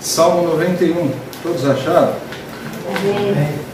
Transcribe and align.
Salmo 0.00 0.42
91. 0.48 1.10
Todos 1.42 1.64
acharam? 1.64 2.14
Amém. 2.88 3.68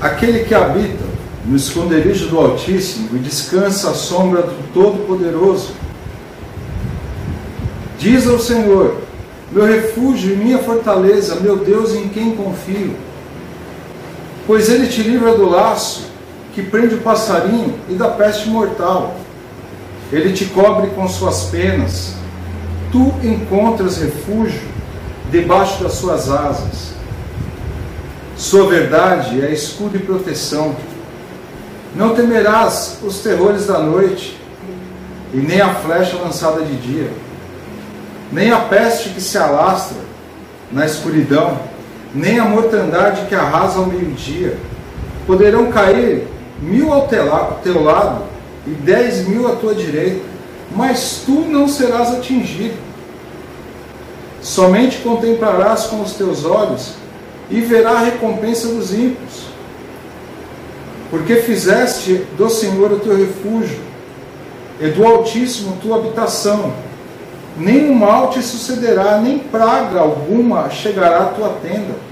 Aquele 0.00 0.44
que 0.44 0.54
habita 0.54 1.04
no 1.44 1.56
esconderijo 1.56 2.28
do 2.28 2.38
Altíssimo 2.38 3.16
e 3.16 3.18
descansa 3.18 3.90
à 3.90 3.94
sombra 3.94 4.42
do 4.42 4.72
Todo-Poderoso, 4.72 5.74
diz 7.98 8.26
ao 8.26 8.38
Senhor: 8.38 8.96
Meu 9.52 9.64
refúgio 9.64 10.32
e 10.32 10.36
minha 10.36 10.58
fortaleza, 10.58 11.36
meu 11.36 11.56
Deus 11.56 11.94
em 11.94 12.08
quem 12.08 12.34
confio. 12.34 12.94
Pois 14.46 14.68
ele 14.68 14.86
te 14.86 15.02
livra 15.02 15.34
do 15.34 15.48
laço 15.48 16.06
que 16.54 16.62
prende 16.62 16.94
o 16.94 17.00
passarinho 17.02 17.78
e 17.88 17.94
da 17.94 18.08
peste 18.08 18.48
mortal. 18.48 19.16
Ele 20.12 20.32
te 20.32 20.46
cobre 20.46 20.88
com 20.90 21.08
suas 21.08 21.44
penas. 21.44 22.14
Tu 22.92 23.12
encontras 23.22 23.98
refúgio 23.98 24.62
debaixo 25.30 25.82
das 25.82 25.94
suas 25.94 26.30
asas. 26.30 26.94
Sua 28.36 28.68
verdade 28.68 29.44
é 29.44 29.52
escudo 29.52 29.96
e 29.96 30.00
proteção. 30.00 30.76
Não 31.94 32.14
temerás 32.14 32.98
os 33.02 33.18
terrores 33.20 33.66
da 33.66 33.78
noite, 33.78 34.38
e 35.32 35.38
nem 35.38 35.60
a 35.60 35.74
flecha 35.74 36.16
lançada 36.16 36.62
de 36.62 36.76
dia, 36.76 37.10
nem 38.32 38.50
a 38.50 38.60
peste 38.60 39.10
que 39.10 39.20
se 39.20 39.36
alastra 39.36 39.98
na 40.70 40.86
escuridão, 40.86 41.58
nem 42.16 42.40
a 42.40 42.44
mortandade 42.44 43.26
que 43.26 43.34
arrasa 43.34 43.78
ao 43.78 43.86
meio-dia. 43.86 44.56
Poderão 45.26 45.70
cair 45.70 46.26
mil 46.60 46.92
ao 46.92 47.06
teu 47.06 47.82
lado 47.82 48.22
e 48.66 48.70
dez 48.70 49.28
mil 49.28 49.46
à 49.46 49.54
tua 49.54 49.74
direita, 49.74 50.24
mas 50.74 51.22
tu 51.24 51.32
não 51.32 51.68
serás 51.68 52.08
atingido. 52.14 52.78
Somente 54.40 54.98
contemplarás 54.98 55.84
com 55.84 56.00
os 56.00 56.14
teus 56.14 56.44
olhos 56.44 56.94
e 57.50 57.60
verá 57.60 57.90
a 57.90 58.04
recompensa 58.04 58.68
dos 58.68 58.92
ímpios. 58.92 59.46
Porque 61.10 61.36
fizeste 61.36 62.24
do 62.36 62.48
Senhor 62.48 62.92
o 62.92 62.98
teu 62.98 63.16
refúgio, 63.16 63.78
e 64.80 64.88
do 64.88 65.06
Altíssimo 65.06 65.76
tua 65.80 65.96
habitação. 65.96 66.72
Nenhum 67.56 67.94
mal 67.94 68.30
te 68.30 68.42
sucederá, 68.42 69.18
nem 69.18 69.38
praga 69.38 70.00
alguma 70.00 70.68
chegará 70.68 71.20
à 71.20 71.24
tua 71.26 71.48
tenda. 71.62 72.05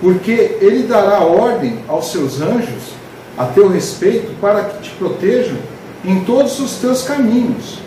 Porque 0.00 0.58
ele 0.60 0.86
dará 0.86 1.20
ordem 1.20 1.78
aos 1.88 2.10
seus 2.10 2.40
anjos 2.40 2.94
a 3.36 3.44
teu 3.46 3.68
respeito 3.68 4.34
para 4.40 4.64
que 4.64 4.82
te 4.82 4.90
protejam 4.90 5.56
em 6.04 6.24
todos 6.24 6.58
os 6.60 6.76
teus 6.76 7.02
caminhos. 7.02 7.78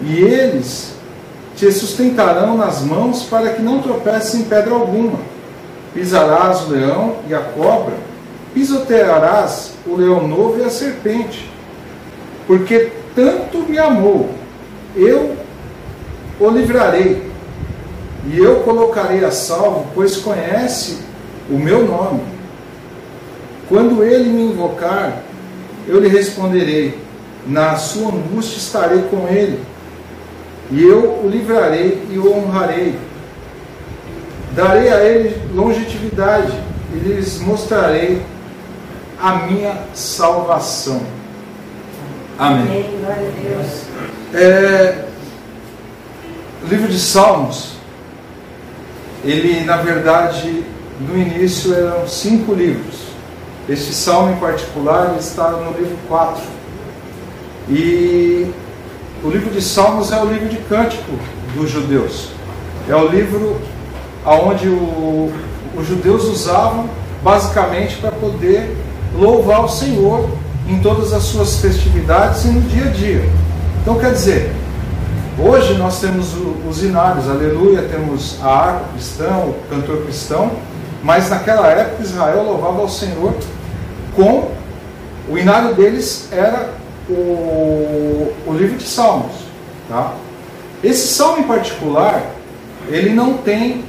E 0.00 0.18
eles 0.18 0.94
te 1.56 1.70
sustentarão 1.70 2.56
nas 2.56 2.82
mãos 2.82 3.22
para 3.24 3.50
que 3.52 3.62
não 3.62 3.80
tropeces 3.80 4.34
em 4.34 4.44
pedra 4.44 4.74
alguma 4.74 5.34
pisarás 5.94 6.62
o 6.62 6.72
leão 6.72 7.16
e 7.28 7.32
a 7.34 7.38
cobra, 7.38 7.94
pisotearás 8.52 9.74
o 9.86 9.94
leão 9.96 10.26
novo 10.26 10.58
e 10.58 10.64
a 10.64 10.68
serpente. 10.68 11.48
Porque 12.46 12.90
tanto 13.14 13.58
me 13.60 13.78
amou, 13.78 14.28
eu 14.96 15.36
o 16.40 16.48
livrarei, 16.50 17.30
e 18.26 18.36
eu 18.36 18.60
colocarei 18.60 19.24
a 19.24 19.30
salvo, 19.30 19.86
pois 19.94 20.16
conhece 20.16 20.98
o 21.48 21.58
meu 21.58 21.86
nome. 21.86 22.22
Quando 23.68 24.04
ele 24.04 24.28
me 24.28 24.42
invocar, 24.52 25.22
eu 25.86 26.00
lhe 26.00 26.08
responderei, 26.08 26.98
na 27.46 27.76
sua 27.76 28.08
angústia 28.08 28.58
estarei 28.58 29.02
com 29.02 29.28
ele, 29.28 29.60
e 30.70 30.82
eu 30.82 31.22
o 31.24 31.28
livrarei 31.28 32.06
e 32.10 32.18
o 32.18 32.32
honrarei 32.32 32.94
Darei 34.54 34.88
a 34.88 35.02
ele 35.02 35.36
longevidade 35.52 36.52
e 36.92 36.98
lhes 36.98 37.40
mostrarei 37.40 38.22
a 39.20 39.34
minha 39.46 39.76
salvação. 39.92 41.02
Amém. 42.38 42.88
Glória 43.00 43.28
a 43.28 43.48
Deus. 43.48 43.82
É, 44.32 45.04
o 46.62 46.68
livro 46.68 46.86
de 46.86 47.00
Salmos, 47.00 47.72
ele 49.24 49.64
na 49.64 49.78
verdade 49.78 50.64
no 51.00 51.18
início 51.18 51.74
eram 51.74 52.06
cinco 52.06 52.54
livros. 52.54 53.14
Este 53.68 53.94
salmo 53.94 54.32
em 54.32 54.36
particular 54.36 55.16
está 55.18 55.50
no 55.50 55.72
livro 55.72 55.96
4. 56.06 56.42
E 57.68 58.50
o 59.22 59.30
livro 59.30 59.50
de 59.50 59.62
Salmos 59.62 60.12
é 60.12 60.22
o 60.22 60.26
livro 60.26 60.48
de 60.48 60.58
cântico 60.58 61.12
dos 61.54 61.70
judeus. 61.70 62.28
É 62.88 62.94
o 62.94 63.08
livro 63.08 63.58
aonde 64.24 64.68
o, 64.68 65.32
os 65.76 65.86
judeus 65.86 66.24
usavam 66.24 66.88
basicamente 67.22 67.96
para 67.96 68.12
poder 68.12 68.76
louvar 69.16 69.64
o 69.64 69.68
Senhor 69.68 70.28
em 70.68 70.78
todas 70.80 71.12
as 71.12 71.22
suas 71.22 71.56
festividades 71.56 72.44
e 72.44 72.48
no 72.48 72.60
dia 72.62 72.84
a 72.84 72.88
dia. 72.88 73.28
Então 73.80 73.98
quer 73.98 74.12
dizer, 74.12 74.52
hoje 75.38 75.74
nós 75.74 76.00
temos 76.00 76.34
os 76.68 76.82
inários, 76.82 77.28
aleluia, 77.28 77.82
temos 77.82 78.38
a 78.42 78.48
harpa 78.48 78.84
cristã, 78.92 79.28
o 79.38 79.54
cantor 79.70 80.02
cristão, 80.02 80.52
mas 81.04 81.28
naquela 81.28 81.68
época 81.68 82.02
Israel 82.02 82.42
louvava 82.42 82.80
ao 82.80 82.88
Senhor 82.88 83.34
com 84.16 84.50
o 85.28 85.36
inário 85.36 85.74
deles 85.74 86.28
era 86.32 86.70
o, 87.08 88.32
o 88.46 88.52
livro 88.54 88.78
de 88.78 88.84
Salmos. 88.84 89.32
Tá? 89.86 90.14
Esse 90.82 91.08
salmo 91.08 91.40
em 91.40 91.46
particular, 91.46 92.24
ele 92.88 93.10
não 93.10 93.34
tem 93.34 93.84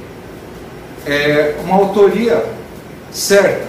é, 1.06 1.56
uma 1.64 1.76
autoria 1.76 2.44
certa. 3.10 3.64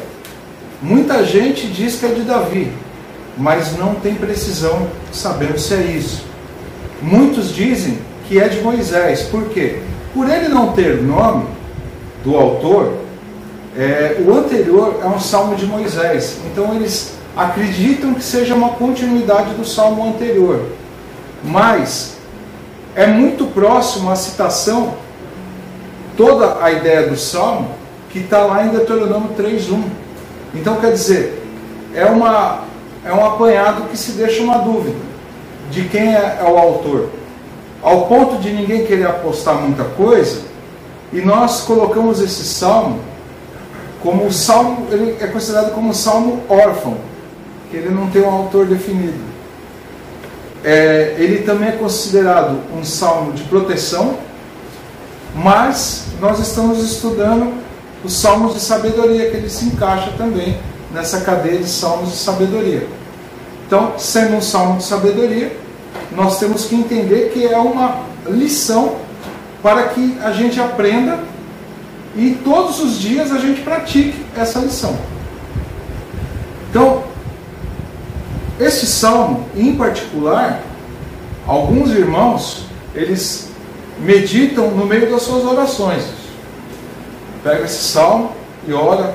Muita 0.82 1.26
gente 1.26 1.68
diz 1.68 2.00
que 2.00 2.06
é 2.06 2.10
de 2.10 2.22
Davi, 2.22 2.72
mas 3.38 3.78
não 3.78 3.96
tem 3.96 4.16
precisão 4.16 4.88
sabendo 5.12 5.58
se 5.58 5.74
é 5.74 5.82
isso. 5.82 6.26
Muitos 7.02 7.54
dizem 7.54 7.98
que 8.28 8.40
é 8.40 8.50
de 8.50 8.60
Moisés, 8.60 9.22
por 9.24 9.50
quê? 9.50 9.80
Por 10.14 10.30
ele 10.30 10.50
não 10.50 10.74
ter 10.74 11.02
nome 11.02 11.46
do 12.26 12.36
autor, 12.36 13.07
é, 13.78 14.18
o 14.26 14.34
anterior 14.34 15.00
é 15.04 15.06
um 15.06 15.20
salmo 15.20 15.56
de 15.56 15.68
Moisés, 15.68 16.38
então 16.52 16.74
eles 16.74 17.14
acreditam 17.36 18.16
que 18.16 18.24
seja 18.24 18.56
uma 18.56 18.70
continuidade 18.70 19.54
do 19.54 19.64
salmo 19.64 20.04
anterior, 20.10 20.66
mas 21.44 22.18
é 22.96 23.06
muito 23.06 23.46
próximo 23.54 24.10
à 24.10 24.16
citação 24.16 24.96
toda 26.18 26.58
a 26.64 26.72
ideia 26.72 27.08
do 27.08 27.16
Salmo 27.16 27.70
que 28.10 28.20
está 28.20 28.40
lá 28.40 28.66
em 28.66 28.70
Deuteronômio 28.70 29.30
3.1. 29.38 29.84
Então, 30.56 30.78
quer 30.78 30.94
dizer, 30.94 31.44
é, 31.94 32.06
uma, 32.06 32.64
é 33.06 33.14
um 33.14 33.24
apanhado 33.24 33.84
que 33.90 33.96
se 33.96 34.14
deixa 34.14 34.42
uma 34.42 34.58
dúvida 34.58 34.98
de 35.70 35.84
quem 35.84 36.16
é, 36.16 36.40
é 36.42 36.44
o 36.44 36.58
autor. 36.58 37.10
Ao 37.84 38.08
ponto 38.08 38.38
de 38.38 38.52
ninguém 38.52 38.88
querer 38.88 39.06
apostar 39.06 39.56
muita 39.56 39.84
coisa, 39.84 40.42
e 41.14 41.22
nós 41.22 41.62
colocamos 41.62 42.20
esse 42.20 42.44
salmo 42.44 43.00
como 44.08 44.26
o 44.26 44.32
salmo, 44.32 44.88
ele 44.90 45.18
é 45.20 45.28
considerado 45.28 45.74
como 45.74 45.90
um 45.90 45.94
salmo 45.94 46.42
órfão, 46.48 46.96
que 47.70 47.76
ele 47.76 47.90
não 47.90 48.10
tem 48.10 48.22
um 48.22 48.32
autor 48.32 48.66
definido. 48.66 49.20
É, 50.64 51.18
ele 51.18 51.40
também 51.40 51.68
é 51.68 51.72
considerado 51.74 52.58
um 52.74 52.86
salmo 52.86 53.34
de 53.34 53.44
proteção, 53.44 54.16
mas 55.36 56.06
nós 56.22 56.40
estamos 56.40 56.82
estudando 56.90 57.54
os 58.02 58.14
salmos 58.14 58.54
de 58.54 58.62
sabedoria, 58.62 59.30
que 59.30 59.36
ele 59.36 59.50
se 59.50 59.66
encaixa 59.66 60.14
também 60.18 60.58
nessa 60.94 61.20
cadeia 61.20 61.58
de 61.58 61.68
salmos 61.70 62.12
de 62.12 62.16
sabedoria. 62.16 62.88
Então, 63.66 63.96
sendo 63.98 64.38
um 64.38 64.42
salmo 64.42 64.78
de 64.78 64.86
sabedoria, 64.86 65.52
nós 66.14 66.40
temos 66.40 66.64
que 66.64 66.76
entender 66.76 67.32
que 67.34 67.46
é 67.46 67.58
uma 67.58 68.04
lição 68.26 68.96
para 69.62 69.90
que 69.90 70.18
a 70.24 70.32
gente 70.32 70.62
aprenda 70.62 71.20
e 72.16 72.38
todos 72.44 72.80
os 72.80 73.00
dias 73.00 73.32
a 73.32 73.38
gente 73.38 73.62
pratique 73.62 74.26
essa 74.36 74.60
lição. 74.60 74.98
Então, 76.70 77.04
esse 78.60 78.88
salmo, 78.88 79.48
em 79.56 79.76
particular, 79.76 80.62
alguns 81.46 81.92
irmãos, 81.92 82.66
eles 82.96 83.50
meditam 84.00 84.72
no 84.72 84.86
meio 84.86 85.12
das 85.12 85.22
suas 85.22 85.46
orações. 85.46 86.04
Pega 87.44 87.66
esse 87.66 87.84
salmo 87.84 88.32
e 88.68 88.74
ora. 88.74 89.14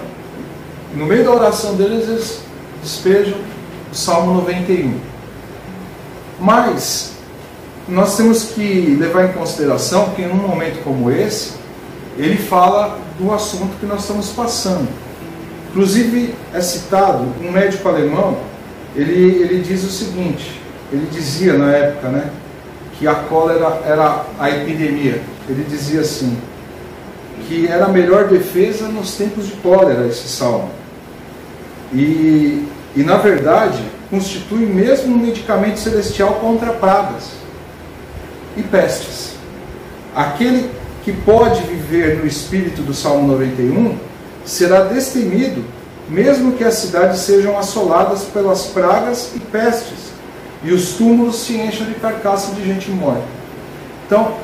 No 0.94 1.06
meio 1.06 1.24
da 1.24 1.32
oração 1.32 1.74
deles, 1.74 2.08
eles 2.08 2.40
despejam 2.82 3.38
o 3.90 3.94
Salmo 3.94 4.34
91. 4.34 4.98
Mas 6.38 7.12
nós 7.88 8.16
temos 8.16 8.44
que 8.44 8.96
levar 8.98 9.24
em 9.24 9.32
consideração 9.32 10.10
que 10.10 10.22
em 10.22 10.30
um 10.30 10.36
momento 10.36 10.82
como 10.84 11.10
esse, 11.10 11.54
ele 12.16 12.36
fala 12.36 12.98
do 13.18 13.32
assunto 13.32 13.78
que 13.78 13.86
nós 13.86 14.00
estamos 14.02 14.30
passando. 14.30 14.88
Inclusive 15.70 16.34
é 16.52 16.60
citado 16.60 17.26
um 17.40 17.50
médico 17.50 17.88
alemão, 17.88 18.38
ele, 18.94 19.42
ele 19.42 19.62
diz 19.62 19.82
o 19.84 19.90
seguinte, 19.90 20.60
ele 20.92 21.08
dizia 21.10 21.54
na 21.54 21.72
época, 21.72 22.08
né, 22.08 22.30
que 22.98 23.06
a 23.06 23.14
cólera 23.14 23.80
era 23.86 24.24
a 24.38 24.50
epidemia. 24.50 25.22
Ele 25.48 25.64
dizia 25.68 26.02
assim, 26.02 26.36
que 27.48 27.66
era 27.66 27.86
a 27.86 27.88
melhor 27.88 28.28
defesa 28.28 28.86
nos 28.88 29.16
tempos 29.16 29.46
de 29.46 29.54
cólera, 29.54 30.06
esse 30.06 30.28
salmo. 30.28 30.70
E, 31.92 32.68
e 32.94 33.02
na 33.02 33.16
verdade, 33.16 33.82
constitui 34.10 34.66
mesmo 34.66 35.14
um 35.14 35.18
medicamento 35.18 35.78
celestial 35.78 36.34
contra 36.34 36.72
pragas 36.72 37.30
e 38.56 38.62
pestes. 38.62 39.32
Aquele 40.14 40.70
que 41.04 41.12
pode 41.12 41.62
viver 41.62 42.18
no 42.18 42.26
espírito 42.26 42.82
do 42.82 42.94
Salmo 42.94 43.26
91 43.26 43.96
será 44.44 44.84
destemido, 44.84 45.64
mesmo 46.08 46.52
que 46.52 46.64
as 46.64 46.74
cidades 46.74 47.20
sejam 47.20 47.58
assoladas 47.58 48.24
pelas 48.24 48.66
pragas 48.66 49.32
e 49.34 49.40
pestes, 49.40 50.12
e 50.64 50.72
os 50.72 50.92
túmulos 50.92 51.36
se 51.40 51.54
encham 51.54 51.86
de 51.86 51.94
carcaça 51.94 52.54
de 52.54 52.64
gente 52.64 52.90
morta. 52.90 53.24
Então, 54.06 54.36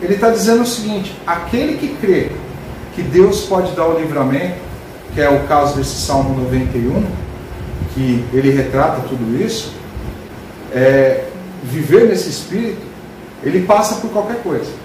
ele 0.00 0.14
está 0.14 0.30
dizendo 0.30 0.62
o 0.62 0.66
seguinte: 0.66 1.14
aquele 1.26 1.76
que 1.76 1.94
crê 2.00 2.30
que 2.94 3.02
Deus 3.02 3.42
pode 3.42 3.72
dar 3.72 3.86
o 3.86 3.98
livramento, 3.98 4.56
que 5.14 5.20
é 5.20 5.28
o 5.28 5.46
caso 5.46 5.76
desse 5.76 6.00
Salmo 6.06 6.38
91, 6.42 7.06
que 7.94 8.24
ele 8.32 8.50
retrata 8.50 9.02
tudo 9.08 9.42
isso, 9.42 9.72
é, 10.72 11.24
viver 11.62 12.08
nesse 12.08 12.30
espírito, 12.30 12.80
ele 13.42 13.66
passa 13.66 13.96
por 13.96 14.10
qualquer 14.10 14.42
coisa. 14.42 14.81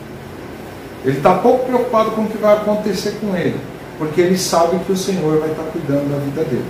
Ele 1.05 1.17
está 1.17 1.35
pouco 1.35 1.65
preocupado 1.65 2.11
com 2.11 2.23
o 2.23 2.27
que 2.27 2.38
vai 2.38 2.55
acontecer 2.55 3.15
com 3.21 3.35
ele, 3.35 3.59
porque 3.97 4.21
ele 4.21 4.38
sabe 4.38 4.79
que 4.79 4.91
o 4.91 4.97
Senhor 4.97 5.39
vai 5.39 5.51
estar 5.51 5.63
cuidando 5.63 6.11
da 6.11 6.17
vida 6.17 6.44
dele. 6.44 6.65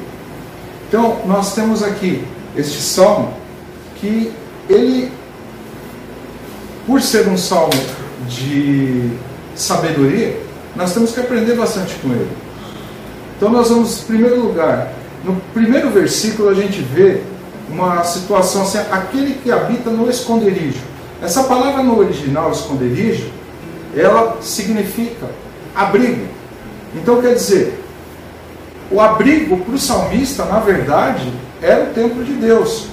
Então, 0.88 1.20
nós 1.26 1.54
temos 1.54 1.84
aqui 1.84 2.24
este 2.56 2.82
salmo 2.82 3.34
que 3.96 4.32
ele, 4.70 5.12
por 6.86 7.02
ser 7.02 7.28
um 7.28 7.38
salmo 7.38 7.74
de 8.28 9.12
sabedoria, 9.56 10.40
nós 10.76 10.94
temos 10.94 11.12
que 11.12 11.20
aprender 11.20 11.56
bastante 11.56 11.96
com 11.96 12.10
ele. 12.10 12.30
Então, 13.36 13.50
nós 13.50 13.70
vamos, 13.70 14.04
em 14.04 14.06
primeiro 14.06 14.40
lugar, 14.42 14.94
no 15.24 15.36
primeiro 15.54 15.90
versículo, 15.90 16.50
a 16.50 16.54
gente 16.54 16.82
vê 16.82 17.22
uma 17.70 18.04
situação 18.04 18.64
assim: 18.64 18.80
aquele 18.92 19.36
que 19.36 19.52
habita 19.52 19.90
no 19.90 20.10
esconderijo. 20.10 20.80
Essa 21.22 21.44
palavra 21.44 21.84
no 21.84 22.00
original, 22.00 22.52
esconderijo, 22.52 23.30
ela 23.96 24.38
significa 24.42 25.28
abrigo. 25.76 26.26
Então, 26.96 27.22
quer 27.22 27.36
dizer, 27.36 27.80
o 28.90 29.02
abrigo 29.02 29.58
para 29.58 29.76
o 29.76 29.78
salmista, 29.78 30.46
na 30.46 30.60
verdade, 30.60 31.32
era 31.62 31.84
o 31.84 31.94
templo 31.94 32.24
de 32.24 32.34
Deus. 32.34 32.88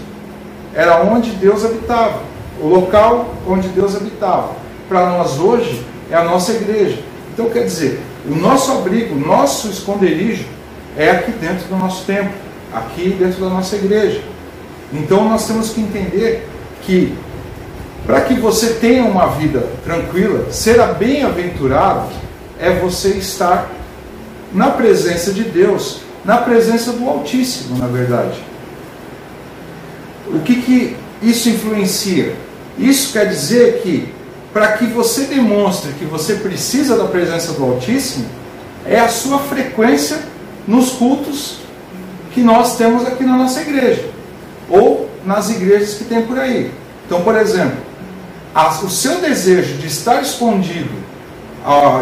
Era 0.75 1.02
onde 1.02 1.31
Deus 1.32 1.64
habitava. 1.64 2.20
O 2.61 2.67
local 2.67 3.35
onde 3.46 3.69
Deus 3.69 3.94
habitava. 3.96 4.52
Para 4.88 5.11
nós 5.11 5.38
hoje, 5.38 5.85
é 6.11 6.17
a 6.17 6.25
nossa 6.25 6.52
igreja. 6.52 6.99
Então, 7.32 7.49
quer 7.50 7.64
dizer, 7.64 8.00
o 8.29 8.35
nosso 8.35 8.73
abrigo, 8.73 9.14
o 9.14 9.19
nosso 9.19 9.69
esconderijo, 9.69 10.44
é 10.97 11.11
aqui 11.11 11.32
dentro 11.32 11.67
do 11.69 11.76
nosso 11.76 12.05
templo, 12.05 12.32
aqui 12.73 13.11
dentro 13.19 13.40
da 13.40 13.49
nossa 13.49 13.76
igreja. 13.76 14.23
Então, 14.93 15.29
nós 15.29 15.47
temos 15.47 15.70
que 15.70 15.81
entender 15.81 16.49
que, 16.82 17.14
para 18.06 18.20
que 18.22 18.34
você 18.34 18.74
tenha 18.74 19.04
uma 19.04 19.28
vida 19.28 19.66
tranquila, 19.82 20.50
ser 20.52 20.80
bem-aventurado 20.94 22.08
é 22.58 22.70
você 22.70 23.10
estar 23.10 23.70
na 24.52 24.70
presença 24.70 25.32
de 25.32 25.42
Deus, 25.42 26.00
na 26.24 26.38
presença 26.38 26.92
do 26.92 27.08
Altíssimo, 27.08 27.78
na 27.78 27.86
verdade. 27.86 28.38
O 30.26 30.40
que, 30.40 30.62
que 30.62 30.96
isso 31.22 31.48
influencia? 31.48 32.34
Isso 32.78 33.12
quer 33.12 33.28
dizer 33.28 33.80
que, 33.82 34.12
para 34.52 34.72
que 34.72 34.86
você 34.86 35.24
demonstre 35.24 35.92
que 35.92 36.04
você 36.04 36.34
precisa 36.34 36.96
da 36.96 37.04
presença 37.04 37.52
do 37.52 37.64
Altíssimo, 37.64 38.26
é 38.86 39.00
a 39.00 39.08
sua 39.08 39.38
frequência 39.38 40.18
nos 40.66 40.90
cultos 40.92 41.58
que 42.32 42.42
nós 42.42 42.76
temos 42.76 43.06
aqui 43.06 43.24
na 43.24 43.36
nossa 43.36 43.60
igreja, 43.62 44.04
ou 44.68 45.08
nas 45.24 45.50
igrejas 45.50 45.94
que 45.94 46.04
tem 46.04 46.22
por 46.22 46.38
aí. 46.38 46.70
Então, 47.06 47.22
por 47.22 47.36
exemplo, 47.36 47.76
o 48.54 48.88
seu 48.88 49.20
desejo 49.20 49.74
de 49.78 49.86
estar 49.86 50.22
escondido 50.22 50.90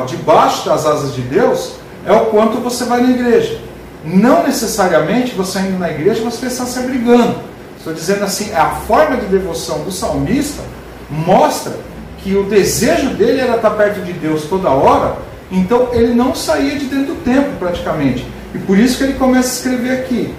debaixo 0.06 0.66
das 0.66 0.84
asas 0.84 1.14
de 1.14 1.22
Deus 1.22 1.74
é 2.04 2.12
o 2.12 2.26
quanto 2.26 2.58
você 2.58 2.84
vai 2.84 3.00
na 3.00 3.10
igreja. 3.10 3.60
Não 4.04 4.42
necessariamente 4.42 5.34
você 5.34 5.60
indo 5.60 5.78
na 5.78 5.90
igreja 5.90 6.22
você 6.22 6.46
está 6.46 6.66
se 6.66 6.78
abrigando. 6.78 7.36
Estou 7.78 7.94
dizendo 7.94 8.24
assim, 8.24 8.52
a 8.52 8.70
forma 8.86 9.16
de 9.16 9.26
devoção 9.26 9.82
do 9.84 9.90
salmista 9.90 10.62
mostra 11.10 11.72
que 12.18 12.36
o 12.36 12.44
desejo 12.44 13.10
dele 13.10 13.40
era 13.40 13.56
estar 13.56 13.70
perto 13.70 14.00
de 14.00 14.12
Deus 14.12 14.44
toda 14.44 14.70
hora, 14.70 15.16
então 15.50 15.88
ele 15.92 16.14
não 16.14 16.34
saía 16.34 16.78
de 16.78 16.86
dentro 16.86 17.14
do 17.14 17.24
templo 17.24 17.52
praticamente. 17.58 18.26
E 18.54 18.58
por 18.58 18.78
isso 18.78 18.98
que 18.98 19.04
ele 19.04 19.14
começa 19.14 19.48
a 19.48 19.52
escrever 19.52 20.00
aqui. 20.00 20.34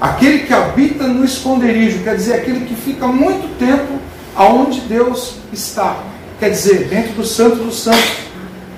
Aquele 0.00 0.40
que 0.40 0.52
habita 0.52 1.04
no 1.06 1.24
esconderijo, 1.24 2.00
quer 2.00 2.16
dizer, 2.16 2.34
aquele 2.34 2.66
que 2.66 2.74
fica 2.74 3.06
muito 3.06 3.58
tempo 3.58 3.98
aonde 4.36 4.80
Deus 4.82 5.36
está. 5.52 5.96
Quer 6.38 6.50
dizer, 6.50 6.88
dentro 6.88 7.14
do 7.14 7.24
santo 7.24 7.56
dos 7.56 7.80
santos 7.80 8.26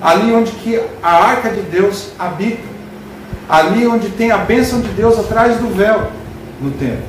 ali 0.01 0.31
onde 0.33 0.51
que 0.51 0.79
a 1.03 1.11
arca 1.11 1.49
de 1.49 1.61
Deus 1.61 2.09
habita, 2.17 2.63
ali 3.47 3.85
onde 3.85 4.09
tem 4.09 4.31
a 4.31 4.37
bênção 4.37 4.79
de 4.81 4.87
Deus 4.89 5.19
atrás 5.19 5.57
do 5.57 5.67
véu 5.75 6.09
no 6.61 6.71
templo. 6.71 7.03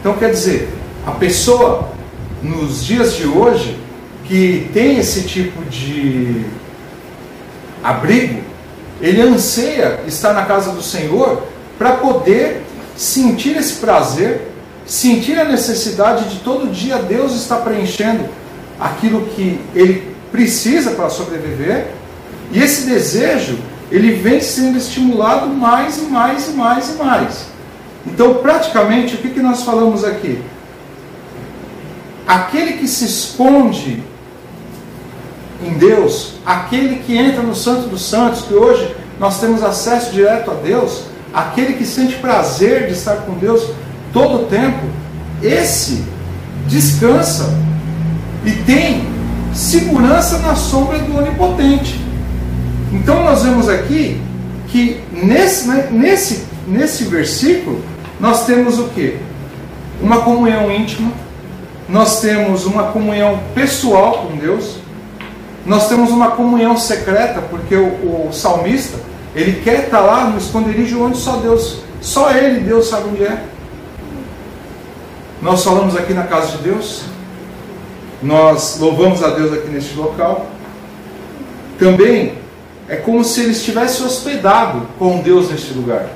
Então 0.00 0.14
quer 0.14 0.30
dizer, 0.30 0.68
a 1.06 1.10
pessoa 1.12 1.90
nos 2.42 2.84
dias 2.84 3.14
de 3.14 3.26
hoje 3.26 3.78
que 4.24 4.70
tem 4.72 4.98
esse 4.98 5.22
tipo 5.22 5.62
de 5.64 6.46
abrigo, 7.82 8.40
ele 9.00 9.20
anseia 9.20 10.00
estar 10.06 10.32
na 10.32 10.44
casa 10.44 10.72
do 10.72 10.82
Senhor 10.82 11.42
para 11.78 11.92
poder 11.92 12.62
sentir 12.96 13.56
esse 13.56 13.74
prazer, 13.74 14.49
sentir 14.90 15.38
a 15.38 15.44
necessidade 15.44 16.28
de 16.28 16.40
todo 16.40 16.72
dia 16.72 16.96
Deus 16.96 17.32
estar 17.36 17.58
preenchendo 17.58 18.28
aquilo 18.78 19.26
que 19.36 19.60
ele 19.72 20.16
precisa 20.32 20.90
para 20.90 21.08
sobreviver 21.08 21.92
e 22.50 22.60
esse 22.60 22.86
desejo, 22.86 23.56
ele 23.88 24.14
vem 24.14 24.40
sendo 24.40 24.76
estimulado 24.76 25.46
mais 25.46 25.98
e 25.98 26.02
mais 26.02 26.48
e 26.48 26.52
mais 26.52 26.88
e 26.90 26.92
mais. 26.94 27.46
Então, 28.04 28.34
praticamente, 28.34 29.14
o 29.14 29.18
que, 29.18 29.28
que 29.28 29.40
nós 29.40 29.62
falamos 29.62 30.02
aqui? 30.02 30.42
Aquele 32.26 32.72
que 32.72 32.88
se 32.88 33.04
esconde 33.04 34.02
em 35.64 35.74
Deus, 35.74 36.34
aquele 36.44 36.96
que 37.04 37.16
entra 37.16 37.42
no 37.42 37.54
Santo 37.54 37.88
dos 37.88 38.02
Santos, 38.02 38.42
que 38.42 38.54
hoje 38.54 38.92
nós 39.20 39.40
temos 39.40 39.62
acesso 39.62 40.10
direto 40.10 40.50
a 40.50 40.54
Deus, 40.54 41.04
aquele 41.32 41.74
que 41.74 41.86
sente 41.86 42.16
prazer 42.16 42.88
de 42.88 42.94
estar 42.94 43.18
com 43.18 43.34
Deus 43.34 43.70
todo 44.12 44.42
o 44.42 44.46
tempo, 44.46 44.86
esse 45.42 46.04
descansa 46.66 47.58
e 48.44 48.50
tem 48.50 49.08
segurança 49.54 50.38
na 50.38 50.54
sombra 50.54 50.98
do 50.98 51.16
Onipotente. 51.16 52.00
Então 52.92 53.24
nós 53.24 53.42
vemos 53.42 53.68
aqui 53.68 54.20
que 54.68 55.00
nesse, 55.12 55.68
né, 55.68 55.88
nesse, 55.90 56.46
nesse 56.66 57.04
versículo 57.04 57.82
nós 58.18 58.46
temos 58.46 58.78
o 58.78 58.84
que? 58.88 59.16
Uma 60.00 60.20
comunhão 60.22 60.70
íntima, 60.70 61.10
nós 61.88 62.20
temos 62.20 62.66
uma 62.66 62.84
comunhão 62.84 63.40
pessoal 63.54 64.26
com 64.26 64.36
Deus, 64.36 64.76
nós 65.66 65.88
temos 65.88 66.10
uma 66.10 66.30
comunhão 66.32 66.76
secreta, 66.76 67.42
porque 67.50 67.74
o, 67.74 68.28
o 68.28 68.30
salmista 68.32 68.98
ele 69.34 69.60
quer 69.62 69.84
estar 69.84 70.00
lá 70.00 70.24
no 70.24 70.38
esconderijo 70.38 71.02
onde 71.02 71.18
só 71.18 71.36
Deus, 71.36 71.78
só 72.00 72.32
Ele, 72.32 72.60
Deus 72.60 72.88
sabe 72.88 73.08
onde 73.10 73.22
é. 73.22 73.44
Nós 75.42 75.64
falamos 75.64 75.96
aqui 75.96 76.12
na 76.12 76.24
casa 76.24 76.58
de 76.58 76.64
Deus, 76.64 77.02
nós 78.22 78.78
louvamos 78.78 79.22
a 79.22 79.30
Deus 79.30 79.52
aqui 79.52 79.68
neste 79.68 79.96
local. 79.96 80.46
Também 81.78 82.34
é 82.88 82.96
como 82.96 83.24
se 83.24 83.40
ele 83.40 83.52
estivesse 83.52 84.02
hospedado 84.02 84.82
com 84.98 85.20
Deus 85.20 85.50
neste 85.50 85.72
lugar. 85.72 86.08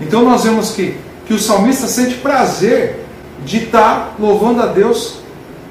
Então 0.00 0.24
nós 0.24 0.42
vemos 0.42 0.72
que, 0.72 0.96
que 1.26 1.34
o 1.34 1.38
salmista 1.38 1.86
sente 1.86 2.14
prazer 2.16 3.04
de 3.44 3.64
estar 3.64 4.16
louvando 4.18 4.62
a 4.62 4.66
Deus 4.66 5.18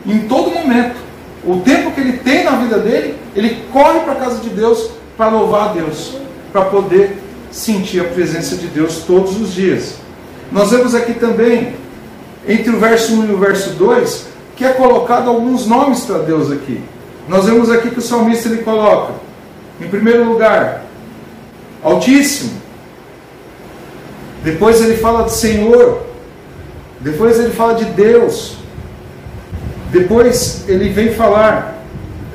em 0.05 0.19
todo 0.19 0.51
momento. 0.51 0.95
O 1.43 1.57
tempo 1.57 1.91
que 1.91 1.99
ele 1.99 2.19
tem 2.19 2.43
na 2.43 2.51
vida 2.51 2.79
dele, 2.79 3.15
ele 3.35 3.63
corre 3.73 3.99
para 3.99 4.13
a 4.13 4.15
casa 4.15 4.39
de 4.39 4.49
Deus 4.49 4.89
para 5.17 5.29
louvar 5.29 5.69
a 5.69 5.73
Deus, 5.73 6.13
para 6.51 6.65
poder 6.65 7.17
sentir 7.51 7.99
a 7.99 8.05
presença 8.05 8.55
de 8.55 8.67
Deus 8.67 9.03
todos 9.05 9.39
os 9.39 9.53
dias. 9.53 9.95
Nós 10.51 10.71
vemos 10.71 10.95
aqui 10.95 11.13
também, 11.13 11.75
entre 12.47 12.69
o 12.71 12.79
verso 12.79 13.13
1 13.13 13.25
e 13.25 13.33
o 13.33 13.37
verso 13.37 13.71
2, 13.71 14.27
que 14.55 14.65
é 14.65 14.73
colocado 14.73 15.29
alguns 15.29 15.65
nomes 15.65 16.01
para 16.01 16.19
Deus 16.19 16.51
aqui. 16.51 16.81
Nós 17.27 17.45
vemos 17.45 17.71
aqui 17.71 17.89
que 17.89 17.99
o 17.99 18.01
salmista 18.01 18.47
ele 18.47 18.63
coloca 18.63 19.13
em 19.79 19.87
primeiro 19.87 20.23
lugar, 20.23 20.85
Altíssimo. 21.83 22.51
Depois 24.43 24.81
ele 24.81 24.97
fala 24.97 25.23
de 25.23 25.33
Senhor. 25.33 26.01
Depois 26.99 27.39
ele 27.39 27.51
fala 27.51 27.75
de 27.75 27.85
Deus. 27.85 28.55
Depois 29.91 30.67
ele 30.67 30.89
vem 30.89 31.11
falar 31.11 31.83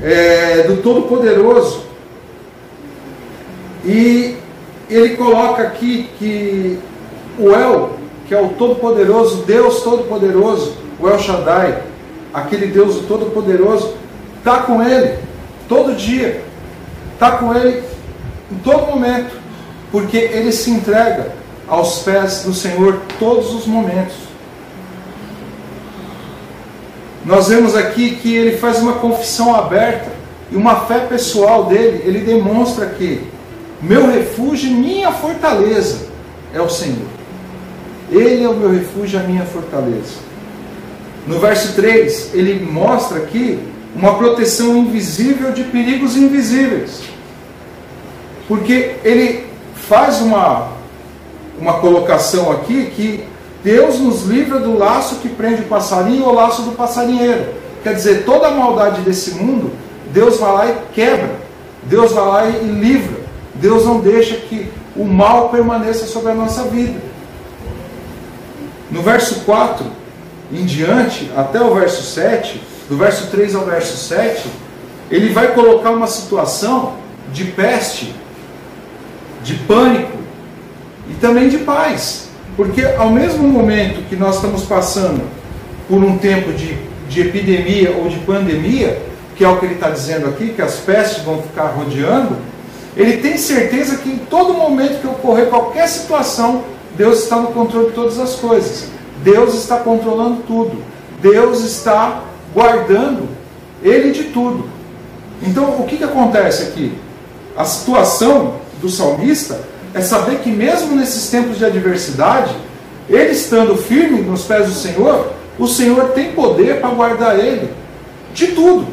é, 0.03 0.63
do 0.65 0.77
Todo-Poderoso. 0.77 1.85
E 3.85 4.37
ele 4.89 5.17
coloca 5.17 5.63
aqui 5.63 6.09
que 6.19 6.79
o 7.39 7.51
El, 7.51 7.91
que 8.31 8.35
é 8.37 8.41
o 8.41 8.51
Todo-Poderoso, 8.51 9.43
Deus 9.43 9.83
Todo-Poderoso, 9.83 10.77
o 11.01 11.09
El 11.09 11.19
Shaddai, 11.19 11.83
aquele 12.33 12.69
Deus 12.69 13.05
Todo-Poderoso, 13.09 13.95
está 14.39 14.59
com 14.59 14.81
ele 14.81 15.19
todo 15.69 15.97
dia, 15.97 16.45
está 17.13 17.33
com 17.33 17.53
ele 17.53 17.83
em 18.53 18.59
todo 18.59 18.87
momento, 18.87 19.37
porque 19.91 20.17
ele 20.17 20.53
se 20.53 20.71
entrega 20.71 21.33
aos 21.67 22.05
pés 22.05 22.45
do 22.45 22.55
Senhor 22.55 23.01
todos 23.19 23.53
os 23.53 23.67
momentos. 23.67 24.15
Nós 27.25 27.49
vemos 27.49 27.75
aqui 27.75 28.15
que 28.15 28.33
ele 28.33 28.59
faz 28.59 28.79
uma 28.79 28.93
confissão 28.93 29.57
aberta 29.57 30.09
e 30.53 30.57
uma 30.57 30.83
fé 30.83 31.01
pessoal 31.01 31.65
dele, 31.65 32.05
ele 32.07 32.21
demonstra 32.21 32.87
que 32.87 33.27
meu 33.83 34.07
refúgio 34.07 34.71
e 34.71 34.75
minha 34.75 35.11
fortaleza 35.11 36.07
é 36.55 36.61
o 36.61 36.71
Senhor. 36.71 37.20
Ele 38.11 38.45
é 38.45 38.49
o 38.49 38.55
meu 38.55 38.71
refúgio 38.71 39.21
a 39.21 39.23
minha 39.23 39.45
fortaleza. 39.45 40.31
No 41.27 41.39
verso 41.39 41.75
3, 41.75 42.31
ele 42.35 42.65
mostra 42.65 43.19
aqui 43.19 43.59
uma 43.95 44.15
proteção 44.15 44.77
invisível 44.77 45.53
de 45.53 45.65
perigos 45.65 46.17
invisíveis. 46.17 47.03
Porque 48.49 48.97
ele 49.05 49.47
faz 49.75 50.21
uma, 50.21 50.73
uma 51.59 51.75
colocação 51.75 52.51
aqui 52.51 52.91
que 52.97 53.25
Deus 53.63 53.99
nos 53.99 54.25
livra 54.25 54.59
do 54.59 54.77
laço 54.77 55.17
que 55.17 55.29
prende 55.29 55.63
o 55.63 55.67
passarinho 55.67 56.25
ou 56.25 56.31
o 56.31 56.35
laço 56.35 56.63
do 56.63 56.73
passarinheiro. 56.73 57.47
Quer 57.83 57.95
dizer, 57.95 58.25
toda 58.25 58.49
a 58.49 58.51
maldade 58.51 59.03
desse 59.03 59.33
mundo, 59.33 59.71
Deus 60.13 60.39
vai 60.39 60.53
lá 60.53 60.67
e 60.67 60.75
quebra. 60.95 61.31
Deus 61.85 62.13
vai 62.13 62.27
lá 62.27 62.49
e 62.49 62.65
livra. 62.67 63.21
Deus 63.55 63.85
não 63.85 64.01
deixa 64.01 64.37
que 64.37 64.69
o 64.97 65.05
mal 65.05 65.51
permaneça 65.51 66.07
sobre 66.07 66.33
a 66.33 66.35
nossa 66.35 66.65
vida. 66.65 67.10
No 68.91 69.03
verso 69.03 69.41
4 69.41 69.87
em 70.53 70.65
diante, 70.65 71.31
até 71.37 71.61
o 71.61 71.75
verso 71.75 72.03
7, 72.03 72.61
do 72.89 72.97
verso 72.97 73.29
3 73.29 73.55
ao 73.55 73.65
verso 73.65 73.97
7, 73.97 74.49
ele 75.11 75.33
vai 75.33 75.55
colocar 75.55 75.91
uma 75.91 76.07
situação 76.07 76.95
de 77.33 77.45
peste, 77.45 78.13
de 79.43 79.55
pânico 79.55 80.19
e 81.09 81.15
também 81.15 81.49
de 81.49 81.59
paz. 81.59 82.29
Porque 82.57 82.85
ao 82.85 83.11
mesmo 83.11 83.47
momento 83.47 84.09
que 84.09 84.17
nós 84.17 84.37
estamos 84.37 84.63
passando 84.65 85.23
por 85.89 86.03
um 86.03 86.19
tempo 86.19 86.53
de, 86.53 86.77
de 87.09 87.21
epidemia 87.21 87.97
ou 87.97 88.09
de 88.09 88.19
pandemia, 88.19 89.01
que 89.37 89.45
é 89.45 89.49
o 89.49 89.57
que 89.59 89.67
ele 89.67 89.75
está 89.75 89.91
dizendo 89.91 90.29
aqui, 90.29 90.51
que 90.51 90.61
as 90.61 90.77
pestes 90.77 91.23
vão 91.23 91.41
ficar 91.43 91.67
rodeando, 91.67 92.37
ele 92.97 93.19
tem 93.19 93.37
certeza 93.39 93.99
que 93.99 94.09
em 94.11 94.19
todo 94.19 94.53
momento 94.53 95.01
que 95.01 95.07
ocorrer 95.07 95.47
qualquer 95.47 95.89
situação, 95.89 96.65
Deus 96.97 97.23
está 97.23 97.37
no 97.37 97.49
controle 97.49 97.89
de 97.89 97.93
todas 97.93 98.19
as 98.19 98.35
coisas. 98.37 98.89
Deus 99.23 99.55
está 99.55 99.79
controlando 99.79 100.43
tudo. 100.47 100.83
Deus 101.21 101.63
está 101.63 102.23
guardando 102.55 103.29
ele 103.83 104.13
de 104.13 104.25
tudo. 104.25 104.69
Então, 105.43 105.81
o 105.81 105.87
que, 105.87 105.97
que 105.97 106.05
acontece 106.05 106.65
aqui? 106.65 106.93
A 107.57 107.65
situação 107.65 108.55
do 108.81 108.89
salmista 108.89 109.61
é 109.95 110.01
saber 110.01 110.39
que, 110.41 110.51
mesmo 110.51 110.95
nesses 110.95 111.31
tempos 111.31 111.59
de 111.59 111.65
adversidade, 111.65 112.55
ele 113.09 113.33
estando 113.33 113.77
firme 113.77 114.21
nos 114.23 114.45
pés 114.45 114.67
do 114.67 114.75
Senhor, 114.75 115.33
o 115.59 115.67
Senhor 115.67 116.11
tem 116.11 116.33
poder 116.33 116.81
para 116.81 116.91
guardar 116.91 117.39
ele 117.39 117.71
de 118.33 118.49
tudo. 118.49 118.87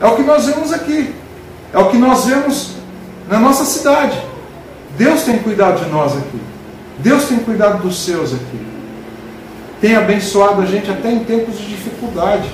É 0.00 0.06
o 0.06 0.16
que 0.16 0.22
nós 0.22 0.46
vemos 0.46 0.72
aqui. 0.72 1.14
É 1.72 1.78
o 1.78 1.88
que 1.88 1.98
nós 1.98 2.24
vemos 2.24 2.72
na 3.28 3.38
nossa 3.38 3.64
cidade. 3.64 4.20
Deus 4.96 5.22
tem 5.22 5.38
cuidado 5.38 5.84
de 5.84 5.90
nós 5.90 6.12
aqui. 6.16 6.40
Deus 6.98 7.24
tem 7.24 7.38
cuidado 7.38 7.82
dos 7.82 8.04
seus 8.04 8.34
aqui 8.34 8.76
tem 9.80 9.94
abençoado 9.94 10.62
a 10.62 10.66
gente 10.66 10.90
até 10.90 11.10
em 11.10 11.20
tempos 11.20 11.58
de 11.58 11.66
dificuldade. 11.66 12.48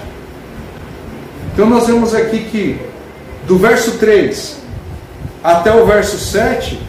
Então 1.53 1.69
nós 1.69 1.87
vemos 1.87 2.15
aqui 2.15 2.45
que 2.51 2.79
do 3.47 3.59
verso 3.59 3.93
3 3.99 4.59
até 5.43 5.73
o 5.75 5.87
verso 5.87 6.19
7 6.19 6.81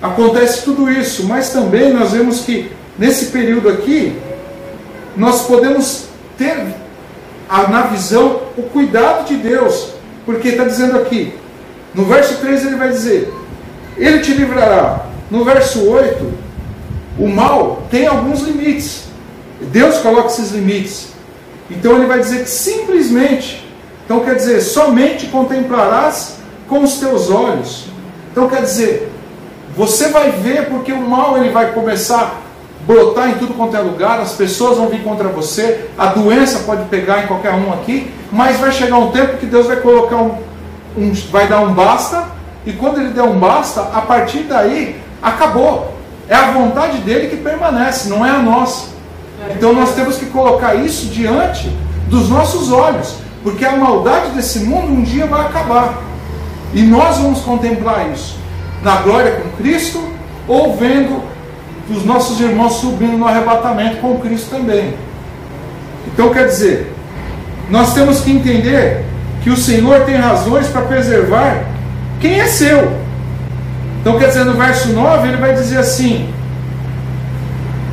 acontece 0.00 0.62
tudo 0.62 0.90
isso, 0.90 1.24
mas 1.24 1.50
também 1.50 1.92
nós 1.92 2.12
vemos 2.12 2.40
que 2.40 2.70
nesse 2.98 3.26
período 3.26 3.68
aqui 3.68 4.18
nós 5.16 5.42
podemos 5.42 6.06
ter 6.38 6.74
na 7.68 7.82
visão 7.82 8.42
o 8.56 8.62
cuidado 8.62 9.26
de 9.26 9.36
Deus, 9.36 9.90
porque 10.24 10.48
está 10.48 10.64
dizendo 10.64 10.96
aqui, 10.96 11.34
no 11.94 12.06
verso 12.06 12.38
3 12.38 12.66
ele 12.66 12.76
vai 12.76 12.88
dizer: 12.88 13.32
Ele 13.96 14.20
te 14.20 14.32
livrará. 14.32 15.06
No 15.30 15.44
verso 15.44 15.88
8, 15.88 16.41
o 17.18 17.28
mal 17.28 17.82
tem 17.90 18.06
alguns 18.06 18.40
limites. 18.40 19.04
Deus 19.60 19.98
coloca 19.98 20.28
esses 20.28 20.50
limites. 20.52 21.08
Então 21.70 21.96
ele 21.96 22.06
vai 22.06 22.18
dizer 22.18 22.44
que 22.44 22.50
simplesmente, 22.50 23.66
então 24.04 24.20
quer 24.20 24.34
dizer, 24.34 24.60
somente 24.60 25.26
contemplarás 25.26 26.36
com 26.68 26.82
os 26.82 26.98
teus 26.98 27.30
olhos. 27.30 27.86
Então 28.30 28.48
quer 28.48 28.62
dizer, 28.62 29.10
você 29.76 30.08
vai 30.08 30.30
ver 30.30 30.68
porque 30.68 30.92
o 30.92 31.00
mal 31.00 31.38
ele 31.38 31.50
vai 31.50 31.72
começar 31.72 32.20
a 32.20 32.86
brotar 32.86 33.30
em 33.30 33.34
tudo 33.34 33.54
quanto 33.54 33.76
é 33.76 33.80
lugar, 33.80 34.20
as 34.20 34.32
pessoas 34.32 34.76
vão 34.76 34.88
vir 34.88 35.02
contra 35.02 35.28
você, 35.28 35.86
a 35.96 36.06
doença 36.06 36.60
pode 36.60 36.84
pegar 36.86 37.24
em 37.24 37.26
qualquer 37.26 37.52
um 37.52 37.72
aqui, 37.72 38.12
mas 38.30 38.58
vai 38.58 38.72
chegar 38.72 38.98
um 38.98 39.10
tempo 39.12 39.38
que 39.38 39.46
Deus 39.46 39.66
vai 39.66 39.76
colocar 39.76 40.16
um, 40.16 40.38
um 40.96 41.12
vai 41.30 41.46
dar 41.46 41.60
um 41.60 41.72
basta, 41.72 42.26
e 42.66 42.72
quando 42.72 43.00
ele 43.00 43.10
der 43.10 43.22
um 43.22 43.38
basta, 43.38 43.82
a 43.82 44.00
partir 44.00 44.40
daí 44.40 45.00
acabou. 45.22 46.01
É 46.28 46.34
a 46.34 46.52
vontade 46.52 46.98
dele 46.98 47.28
que 47.28 47.36
permanece, 47.36 48.08
não 48.08 48.24
é 48.24 48.30
a 48.30 48.38
nossa. 48.38 48.92
Então 49.50 49.72
nós 49.72 49.94
temos 49.94 50.16
que 50.16 50.26
colocar 50.26 50.74
isso 50.74 51.06
diante 51.06 51.68
dos 52.08 52.28
nossos 52.28 52.70
olhos, 52.70 53.16
porque 53.42 53.64
a 53.64 53.76
maldade 53.76 54.30
desse 54.30 54.60
mundo 54.60 54.92
um 54.92 55.02
dia 55.02 55.26
vai 55.26 55.42
acabar. 55.42 56.02
E 56.72 56.82
nós 56.82 57.18
vamos 57.18 57.40
contemplar 57.40 58.10
isso 58.10 58.38
na 58.82 58.96
glória 58.96 59.32
com 59.32 59.62
Cristo 59.62 60.02
ou 60.48 60.76
vendo 60.76 61.22
os 61.90 62.04
nossos 62.04 62.40
irmãos 62.40 62.74
subindo 62.74 63.18
no 63.18 63.26
arrebatamento 63.26 63.96
com 63.96 64.18
Cristo 64.18 64.50
também. 64.50 64.94
Então 66.06 66.30
quer 66.30 66.46
dizer, 66.46 66.92
nós 67.68 67.94
temos 67.94 68.20
que 68.20 68.30
entender 68.30 69.04
que 69.42 69.50
o 69.50 69.56
Senhor 69.56 70.04
tem 70.04 70.16
razões 70.16 70.68
para 70.68 70.82
preservar 70.82 71.64
quem 72.20 72.40
é 72.40 72.46
seu. 72.46 73.01
Então 74.02 74.18
quer 74.18 74.26
dizer, 74.28 74.44
no 74.44 74.54
verso 74.54 74.92
9 74.92 75.28
ele 75.28 75.36
vai 75.38 75.54
dizer 75.54 75.78
assim: 75.78 76.28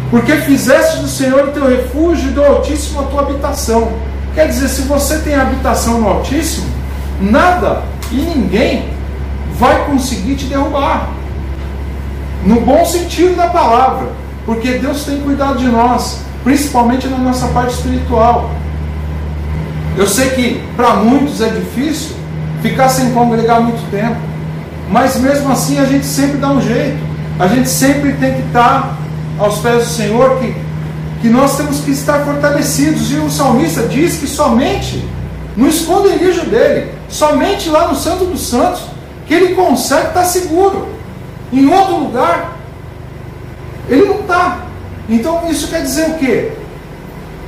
porque 0.09 0.35
fizeste 0.37 0.97
do 0.97 1.07
Senhor 1.07 1.49
o 1.49 1.51
teu 1.51 1.69
refúgio 1.69 2.29
e 2.29 2.33
do 2.33 2.43
Altíssimo 2.43 3.01
a 3.01 3.03
tua 3.03 3.21
habitação. 3.21 3.91
Quer 4.33 4.47
dizer, 4.47 4.67
se 4.67 4.81
você 4.83 5.19
tem 5.19 5.35
habitação 5.35 6.01
no 6.01 6.07
Altíssimo, 6.07 6.67
nada 7.21 7.83
e 8.11 8.15
ninguém 8.15 8.89
vai 9.59 9.85
conseguir 9.85 10.35
te 10.35 10.45
derrubar. 10.45 11.09
No 12.43 12.61
bom 12.61 12.83
sentido 12.85 13.35
da 13.35 13.47
palavra, 13.47 14.07
porque 14.45 14.79
Deus 14.79 15.03
tem 15.03 15.19
cuidado 15.21 15.59
de 15.59 15.67
nós, 15.67 16.21
principalmente 16.43 17.07
na 17.07 17.17
nossa 17.17 17.47
parte 17.49 17.73
espiritual. 17.73 18.49
Eu 19.95 20.07
sei 20.07 20.29
que 20.29 20.63
para 20.75 20.95
muitos 20.95 21.39
é 21.41 21.49
difícil 21.49 22.15
ficar 22.63 22.89
sem 22.89 23.11
congregar 23.11 23.61
muito 23.61 23.91
tempo, 23.91 24.17
mas 24.89 25.17
mesmo 25.17 25.51
assim 25.51 25.79
a 25.79 25.85
gente 25.85 26.05
sempre 26.05 26.37
dá 26.37 26.49
um 26.49 26.61
jeito, 26.61 26.97
a 27.39 27.47
gente 27.47 27.69
sempre 27.69 28.13
tem 28.13 28.33
que 28.33 28.47
estar 28.47 28.97
aos 29.37 29.59
pés 29.59 29.85
do 29.85 29.89
Senhor 29.93 30.39
que, 30.39 30.55
que 31.21 31.29
nós 31.29 31.55
temos 31.55 31.79
que 31.81 31.91
estar 31.91 32.25
fortalecidos. 32.25 33.11
E 33.11 33.15
o 33.15 33.29
salmista 33.29 33.83
diz 33.83 34.17
que 34.17 34.27
somente 34.27 35.07
no 35.55 35.67
esconderijo 35.67 36.45
dele, 36.47 36.91
somente 37.07 37.69
lá 37.69 37.87
no 37.87 37.95
Santo 37.95 38.25
dos 38.25 38.47
Santos, 38.47 38.81
que 39.27 39.33
ele 39.33 39.53
consegue 39.53 40.07
estar 40.07 40.25
seguro. 40.25 40.89
Em 41.53 41.67
outro 41.71 41.97
lugar, 41.97 42.57
ele 43.87 44.05
não 44.05 44.21
está. 44.21 44.65
Então 45.07 45.49
isso 45.49 45.67
quer 45.67 45.83
dizer 45.83 46.09
o 46.09 46.13
quê? 46.15 46.51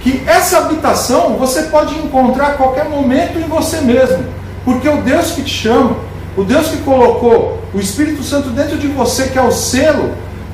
Que 0.02 0.24
essa 0.28 0.60
habitação 0.60 1.38
você 1.38 1.64
pode 1.64 1.96
encontrar 1.96 2.48
a 2.48 2.54
qualquer 2.54 2.88
momento 2.88 3.38
em 3.38 3.48
você 3.48 3.82
mesmo. 3.82 4.26
Porque 4.64 4.88
o 4.88 5.02
Deus 5.02 5.32
que 5.32 5.44
te 5.44 5.54
chama, 5.54 5.96
o 6.38 6.44
Deus 6.44 6.68
que 6.68 6.78
colocou 6.78 7.62
o 7.74 7.80
Espírito 7.80 8.24
Santo 8.24 8.50
dentro 8.50 8.78
de 8.78 8.88
você, 8.88 9.28
que 9.28 9.38
é 9.38 9.42
o 9.42 9.52
selo 9.52 10.12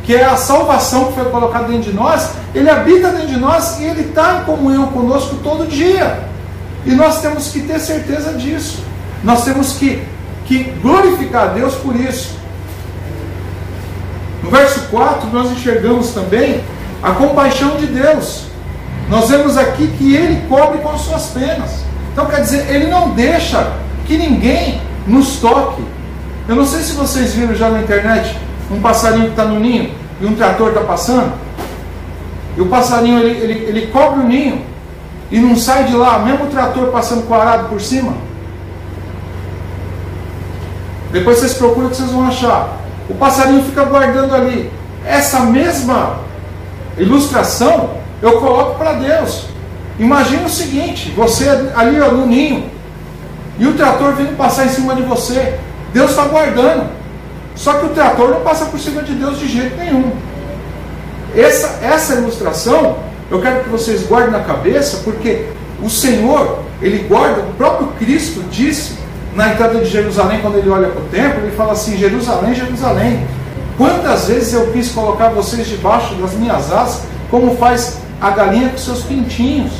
que 0.08 0.16
é 0.16 0.24
a 0.24 0.38
salvação 0.38 1.08
que 1.08 1.16
foi 1.16 1.26
colocada 1.26 1.68
dentro 1.68 1.92
de 1.92 1.94
nós, 1.94 2.30
ele 2.56 2.70
habita 2.70 3.10
dentro 3.10 3.28
de 3.28 3.38
nós 3.38 3.78
e 3.78 3.84
ele 3.84 4.04
está 4.04 4.40
em 4.40 4.46
comunhão 4.46 4.88
conosco 4.88 5.36
todo 5.44 5.68
dia. 5.68 6.24
E 6.86 6.92
nós 6.92 7.20
temos 7.22 7.50
que 7.50 7.60
ter 7.60 7.78
certeza 7.78 8.32
disso. 8.32 8.86
Nós 9.22 9.44
temos 9.44 9.74
que, 9.74 10.02
que 10.46 10.64
glorificar 10.82 11.44
a 11.44 11.48
Deus 11.48 11.76
por 11.76 11.94
isso. 11.94 12.38
No 14.42 14.50
verso 14.50 14.88
4, 14.90 15.28
nós 15.28 15.52
enxergamos 15.52 16.12
também 16.12 16.64
a 17.04 17.12
compaixão 17.12 17.76
de 17.76 17.88
Deus. 17.88 18.46
Nós 19.10 19.30
vemos 19.30 19.58
aqui 19.58 19.88
que 19.98 20.16
ele 20.16 20.48
cobre 20.48 20.78
com 20.78 20.90
as 20.90 21.02
suas 21.02 21.26
penas. 21.32 21.82
Então 22.14 22.28
quer 22.28 22.40
dizer, 22.40 22.74
ele 22.74 22.88
não 22.88 23.10
deixa 23.10 23.74
que 24.06 24.18
ninguém 24.18 24.80
nos 25.08 25.38
toque. 25.38 25.84
Eu 26.48 26.56
não 26.56 26.66
sei 26.66 26.82
se 26.82 26.94
vocês 26.94 27.34
viram 27.34 27.56
já 27.56 27.70
na 27.70 27.82
internet 27.82 28.38
um 28.70 28.80
passarinho 28.82 29.26
que 29.26 29.32
está 29.32 29.46
no 29.46 29.60
ninho 29.60 29.92
e 30.22 30.26
um 30.26 30.36
trator 30.36 30.70
está 30.70 30.82
passando. 30.82 31.34
E 32.56 32.62
o 32.62 32.66
passarinho 32.68 33.20
ele, 33.20 33.40
ele, 33.40 33.54
ele 33.66 33.88
cobre 33.88 34.20
o 34.20 34.24
ninho 34.24 34.62
e 35.32 35.40
não 35.40 35.56
sai 35.56 35.86
de 35.86 35.96
lá, 35.96 36.20
mesmo 36.20 36.46
o 36.46 36.50
trator 36.50 36.88
passando 36.88 37.28
com 37.28 37.34
o 37.34 37.38
arado 37.38 37.70
por 37.70 37.82
cima. 37.82 38.14
Depois 41.12 41.40
vocês 41.40 41.54
procuram 41.54 41.90
que 41.90 41.96
vocês 41.96 42.12
vão 42.12 42.28
achar. 42.28 42.78
O 43.10 43.16
passarinho 43.16 43.64
fica 43.64 43.84
guardando 43.84 44.36
ali. 44.36 44.70
Essa 45.06 45.42
mesma 45.42 46.20
ilustração 46.98 47.92
eu 48.22 48.40
coloco 48.40 48.78
para 48.78 48.94
Deus. 48.94 49.46
Imagina 49.98 50.46
o 50.46 50.50
seguinte: 50.50 51.12
você 51.12 51.48
ali 51.76 52.00
ó, 52.02 52.12
no 52.12 52.26
ninho 52.26 52.77
e 53.60 53.68
o 53.68 53.74
trator 53.74 54.14
vindo 54.14 54.38
passar 54.38 54.66
em 54.66 54.70
cima 54.70 54.96
de 54.96 55.02
você. 55.02 55.58
Deus 55.94 56.12
está 56.12 56.26
guardando. 56.26 56.90
Só 57.56 57.74
que 57.74 57.86
o 57.88 57.90
trator 57.90 58.30
não 58.30 58.42
passa 58.42 58.66
por 58.66 58.80
cima 58.80 59.02
de 59.02 59.14
Deus 59.14 59.40
de 59.40 59.48
jeito 59.48 59.76
nenhum. 59.78 60.12
Essa, 61.36 61.80
essa 61.84 62.16
ilustração 62.16 62.98
eu 63.30 63.42
quero 63.42 63.64
que 63.64 63.70
vocês 63.70 64.08
guardem 64.08 64.32
na 64.32 64.40
cabeça, 64.40 65.02
porque 65.04 65.48
o 65.82 65.90
Senhor, 65.90 66.60
ele 66.82 67.00
guarda, 67.10 67.42
o 67.42 67.54
próprio 67.54 67.88
Cristo 68.00 68.42
disse 68.50 68.96
na 69.36 69.50
entrada 69.50 69.80
de 69.80 69.86
Jerusalém, 69.86 70.40
quando 70.42 70.58
ele 70.58 70.70
olha 70.70 70.88
para 70.88 71.02
o 71.02 71.06
templo, 71.06 71.44
ele 71.44 71.56
fala 71.56 71.74
assim: 71.74 71.98
Jerusalém, 71.98 72.56
Jerusalém, 72.56 73.28
quantas 73.78 74.28
vezes 74.28 74.54
eu 74.54 74.72
quis 74.72 74.92
colocar 74.92 75.30
vocês 75.30 75.68
debaixo 75.68 76.16
das 76.16 76.34
minhas 76.34 76.72
asas, 76.72 77.02
como 77.30 77.56
faz 77.58 77.98
a 78.22 78.32
galinha 78.32 78.70
com 78.70 78.78
seus 78.78 79.04
pintinhos. 79.04 79.72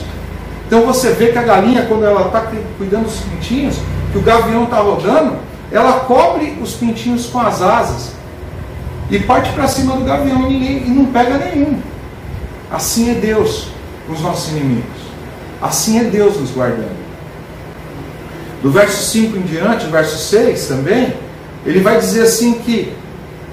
Então 0.68 0.86
você 0.86 1.12
vê 1.12 1.28
que 1.28 1.38
a 1.38 1.44
galinha, 1.44 1.86
quando 1.86 2.04
ela 2.04 2.28
está 2.28 2.46
cuidando 2.78 3.06
dos 3.06 3.22
pintinhos, 3.22 3.78
que 4.12 4.18
o 4.18 4.22
gavião 4.22 4.66
está 4.66 4.80
rodando, 4.80 5.38
ela 5.72 6.02
cobre 6.02 6.58
os 6.62 6.74
pintinhos 6.74 7.26
com 7.28 7.40
as 7.40 7.62
asas 7.62 8.12
e 9.10 9.20
parte 9.20 9.52
para 9.54 9.68
cima 9.68 9.96
do 9.96 10.04
gavião 10.04 10.50
e, 10.50 10.54
ninguém, 10.54 10.88
e 10.88 10.90
não 10.90 11.06
pega 11.06 11.38
nenhum. 11.38 11.80
Assim 12.70 13.10
é 13.10 13.14
Deus 13.14 13.70
com 14.06 14.14
os 14.14 14.22
nossos 14.22 14.50
inimigos. 14.52 14.84
Assim 15.62 16.00
é 16.00 16.04
Deus 16.04 16.38
nos 16.38 16.52
guardando. 16.52 16.98
Do 18.62 18.70
verso 18.70 19.06
5 19.12 19.38
em 19.38 19.42
diante, 19.44 19.86
verso 19.86 20.18
6 20.18 20.68
também, 20.68 21.14
ele 21.66 21.80
vai 21.80 21.98
dizer 21.98 22.24
assim 22.24 22.54
que 22.54 22.94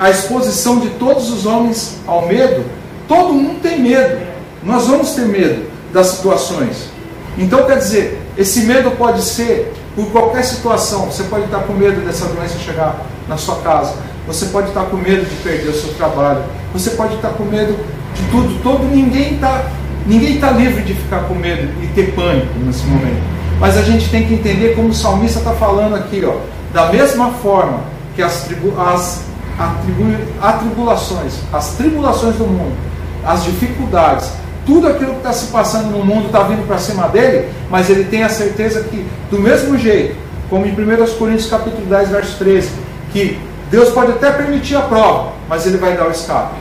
a 0.01 0.11
exposição 0.11 0.81
de 0.81 0.91
todos 0.91 1.31
os 1.31 1.47
homens 1.47 1.99
ao 2.07 2.27
medo, 2.27 2.65
todo 3.07 3.33
mundo 3.33 3.61
tem 3.63 3.81
medo. 3.81 4.21
Nós 4.65 4.89
vamos 4.89 5.13
ter 5.13 5.27
medo 5.27 5.67
das 5.93 6.09
situações. 6.09 6.94
Então 7.37 7.65
quer 7.65 7.79
dizer, 7.79 8.23
esse 8.37 8.61
medo 8.61 8.91
pode 8.93 9.23
ser 9.23 9.73
por 9.95 10.07
qualquer 10.11 10.45
situação. 10.45 11.07
Você 11.07 11.25
pode 11.25 11.45
estar 11.45 11.61
com 11.61 11.73
medo 11.73 12.05
dessa 12.05 12.27
doença 12.27 12.59
chegar 12.59 13.05
na 13.29 13.37
sua 13.37 13.57
casa. 13.57 13.95
Você 14.27 14.47
pode 14.47 14.69
estar 14.69 14.85
com 14.85 14.97
medo 14.97 15.25
de 15.25 15.35
perder 15.37 15.69
o 15.69 15.75
seu 15.75 15.93
trabalho. 15.95 16.43
Você 16.73 16.91
pode 16.91 17.15
estar 17.15 17.31
com 17.31 17.45
medo 17.45 17.77
de 18.15 18.23
tudo. 18.31 18.63
Todo 18.63 18.85
ninguém 18.85 19.35
está 19.35 19.71
ninguém 20.07 20.39
tá 20.39 20.51
livre 20.51 20.83
de 20.83 20.95
ficar 20.95 21.21
com 21.25 21.35
medo 21.35 21.73
e 21.83 21.87
ter 21.89 22.15
pânico 22.15 22.59
nesse 22.59 22.85
momento. 22.85 23.23
Mas 23.59 23.77
a 23.77 23.83
gente 23.83 24.11
tem 24.11 24.27
que 24.27 24.35
entender 24.35 24.75
como 24.75 24.89
o 24.89 24.95
salmista 24.95 25.39
está 25.39 25.53
falando 25.53 25.95
aqui, 25.95 26.23
ó, 26.25 26.37
da 26.73 26.93
mesma 26.93 27.31
forma 27.35 27.81
que 28.15 28.23
as, 28.23 28.43
tribu, 28.43 28.79
as 28.79 29.23
atribu, 29.59 30.17
atribulações, 30.43 31.35
as 31.53 31.75
tribulações 31.75 32.37
do 32.37 32.45
mundo, 32.45 32.77
as 33.25 33.45
dificuldades, 33.45 34.31
tudo 34.67 34.89
aquilo 34.89 35.13
que 35.13 35.19
está 35.19 35.33
se 35.33 35.47
passando 35.47 35.91
no 35.91 36.05
mundo 36.05 36.27
está 36.27 36.43
vindo 36.43 36.67
para 36.67 36.79
cima 36.79 37.09
dele, 37.09 37.49
mas 37.71 37.91
ele 37.91 38.05
tem 38.05 38.23
a 38.23 38.29
certeza 38.29 38.83
que, 38.85 39.07
do 39.31 39.39
mesmo 39.39 39.77
jeito, 39.77 40.17
como 40.49 40.67
em 40.67 40.73
1 40.73 41.07
Coríntios 41.19 41.49
capítulo 41.49 41.87
10, 41.87 42.09
verso 42.09 42.39
13, 42.39 42.71
que 43.13 43.39
Deus 43.71 43.91
pode 43.91 44.13
até 44.13 44.31
permitir 44.31 44.77
a 44.77 44.83
prova, 44.83 45.33
mas 45.49 45.67
ele 45.67 45.77
vai 45.77 45.97
dar 45.97 46.09
o 46.09 46.11
escape. 46.11 46.55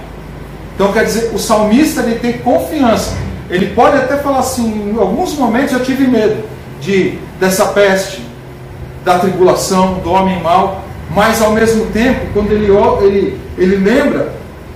Então 0.75 0.91
quer 0.91 1.05
dizer, 1.05 1.31
o 1.33 1.39
salmista 1.39 2.01
ele 2.01 2.15
tem 2.15 2.33
confiança. 2.39 3.13
Ele 3.49 3.67
pode 3.67 3.97
até 3.97 4.17
falar 4.17 4.39
assim, 4.39 4.91
em 4.91 4.99
alguns 4.99 5.35
momentos 5.35 5.73
eu 5.73 5.83
tive 5.83 6.07
medo 6.07 6.43
de 6.81 7.19
dessa 7.39 7.67
peste, 7.67 8.25
da 9.03 9.19
tribulação, 9.19 9.95
do 9.95 10.11
homem 10.11 10.41
mau, 10.41 10.81
mas 11.13 11.41
ao 11.41 11.51
mesmo 11.51 11.85
tempo, 11.87 12.21
quando 12.33 12.51
ele, 12.51 12.71
ele, 13.01 13.39
ele 13.57 13.75
lembra 13.75 14.31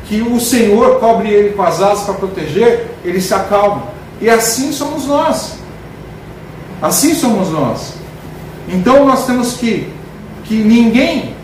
que 0.08 0.22
o 0.22 0.40
Senhor 0.40 1.00
cobre 1.00 1.30
ele 1.30 1.54
com 1.54 1.64
as 1.64 1.82
asas 1.82 2.06
para 2.06 2.14
proteger, 2.16 2.88
ele 3.04 3.22
se 3.22 3.34
acalma. 3.34 3.84
E 4.22 4.30
assim 4.30 4.72
somos 4.72 5.06
nós. 5.06 5.58
Assim 6.82 7.14
somos 7.14 7.50
nós. 7.50 7.94
Então 8.70 9.06
nós 9.06 9.26
temos 9.26 9.54
que 9.54 9.92
que 10.48 10.56
ninguém 10.56 11.36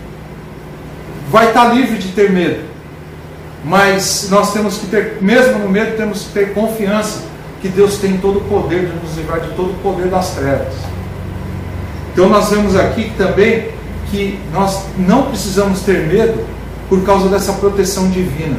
vai 1.29 1.47
estar 1.47 1.73
livre 1.73 1.97
de 1.97 2.09
ter 2.09 2.31
medo. 2.31 2.63
Mas 3.65 4.27
nós 4.29 4.51
temos 4.53 4.77
que 4.77 4.87
ter, 4.87 5.17
mesmo 5.21 5.59
no 5.59 5.69
medo, 5.69 5.95
temos 5.95 6.23
que 6.23 6.33
ter 6.33 6.53
confiança 6.53 7.23
que 7.61 7.69
Deus 7.69 7.97
tem 7.97 8.17
todo 8.17 8.39
o 8.39 8.41
poder 8.41 8.87
de 8.87 8.95
nos 8.95 9.15
livrar 9.15 9.39
de 9.39 9.49
todo 9.55 9.71
o 9.71 9.75
poder 9.75 10.07
das 10.07 10.31
trevas. 10.31 10.73
Então 12.11 12.29
nós 12.29 12.49
vemos 12.49 12.75
aqui 12.75 13.11
também 13.17 13.69
que 14.11 14.39
nós 14.53 14.83
não 14.97 15.23
precisamos 15.23 15.81
ter 15.81 16.07
medo 16.07 16.45
por 16.93 17.03
causa 17.03 17.27
dessa 17.27 17.53
proteção 17.53 18.07
divina. 18.11 18.55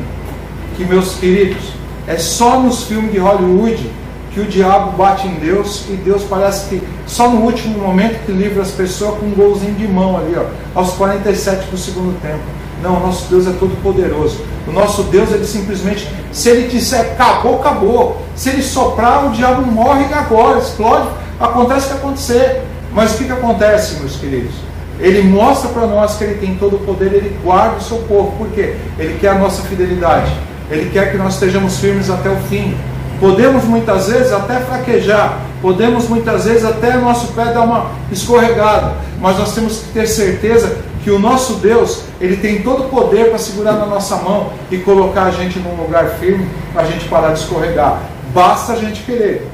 Que, 0.77 0.85
meus 0.85 1.15
queridos, 1.15 1.63
é 2.05 2.19
só 2.19 2.59
nos 2.59 2.83
filmes 2.83 3.13
de 3.13 3.19
Hollywood 3.19 3.89
que 4.33 4.41
o 4.41 4.45
diabo 4.45 4.97
bate 4.97 5.29
em 5.29 5.35
Deus 5.35 5.85
e 5.89 5.93
Deus 5.93 6.25
parece 6.25 6.69
que 6.69 6.83
só 7.07 7.31
no 7.31 7.43
último 7.43 7.79
momento 7.79 8.27
que 8.27 8.33
livra 8.33 8.63
as 8.63 8.73
pessoas 8.73 9.21
com 9.21 9.27
um 9.27 9.31
golzinho 9.31 9.75
de 9.75 9.87
mão 9.87 10.17
ali, 10.17 10.35
ó, 10.37 10.47
aos 10.77 10.95
47 10.95 11.71
do 11.71 11.79
segundo 11.79 12.21
tempo. 12.21 12.43
Não, 12.83 12.97
o 12.97 13.07
nosso 13.07 13.31
Deus 13.31 13.47
é 13.47 13.53
todo 13.53 13.81
poderoso. 13.81 14.41
O 14.67 14.73
nosso 14.73 15.05
Deus, 15.05 15.31
ele 15.31 15.47
simplesmente, 15.47 16.11
se 16.33 16.49
ele 16.49 16.67
disser 16.67 17.13
acabou, 17.13 17.61
acabou. 17.61 18.21
Se 18.35 18.49
ele 18.49 18.65
soprar, 18.65 19.27
o 19.27 19.31
diabo 19.31 19.65
morre 19.65 20.13
agora, 20.13 20.59
explode, 20.59 21.09
acontece 21.39 21.87
o 21.87 21.91
que 21.91 21.97
acontecer. 21.99 22.63
Mas 22.93 23.15
o 23.15 23.19
que, 23.19 23.27
que 23.27 23.33
acontece, 23.33 24.01
meus 24.01 24.17
queridos? 24.17 24.74
Ele 25.01 25.23
mostra 25.23 25.71
para 25.71 25.87
nós 25.87 26.17
que 26.17 26.25
ele 26.25 26.35
tem 26.35 26.55
todo 26.57 26.77
o 26.77 26.79
poder, 26.81 27.13
ele 27.13 27.37
guarda 27.43 27.77
o 27.77 27.83
seu 27.83 27.99
povo. 27.99 28.37
Por 28.39 28.49
quê? 28.49 28.77
Ele 28.99 29.19
quer 29.19 29.31
a 29.31 29.39
nossa 29.39 29.63
fidelidade. 29.63 30.33
Ele 30.71 30.91
quer 30.91 31.11
que 31.11 31.19
nós 31.19 31.35
estejamos 31.35 31.79
firmes 31.79 32.09
até 32.09 32.31
o 32.31 32.37
fim. 32.49 32.77
Podemos 33.21 33.65
muitas 33.65 34.09
vezes 34.09 34.33
até 34.33 34.61
fraquejar, 34.61 35.41
podemos 35.63 36.09
muitas 36.09 36.45
vezes 36.47 36.65
até 36.65 36.97
nosso 36.97 37.29
pé 37.29 37.47
dar 37.47 37.63
uma 37.63 37.91
escorregada, 38.11 38.97
mas 39.21 39.39
nós 39.39 39.55
temos 39.55 39.79
que 39.79 39.93
ter 39.93 40.07
certeza 40.07 40.79
que 41.03 41.11
o 41.11 41.19
nosso 41.19 41.55
Deus, 41.55 42.05
ele 42.21 42.39
tem 42.39 42.63
todo 42.63 42.85
o 42.85 42.89
poder 42.89 43.29
para 43.29 43.39
segurar 43.39 43.75
na 43.75 43.87
nossa 43.87 44.17
mão 44.17 44.53
e 44.71 44.79
colocar 44.79 45.25
a 45.25 45.31
gente 45.31 45.59
num 45.59 45.75
lugar 45.75 46.17
firme 46.19 46.49
para 46.73 46.83
a 46.83 46.87
gente 46.87 47.07
parar 47.09 47.33
de 47.33 47.41
escorregar. 47.41 48.01
Basta 48.33 48.73
a 48.73 48.77
gente 48.77 49.03
querer. 49.03 49.47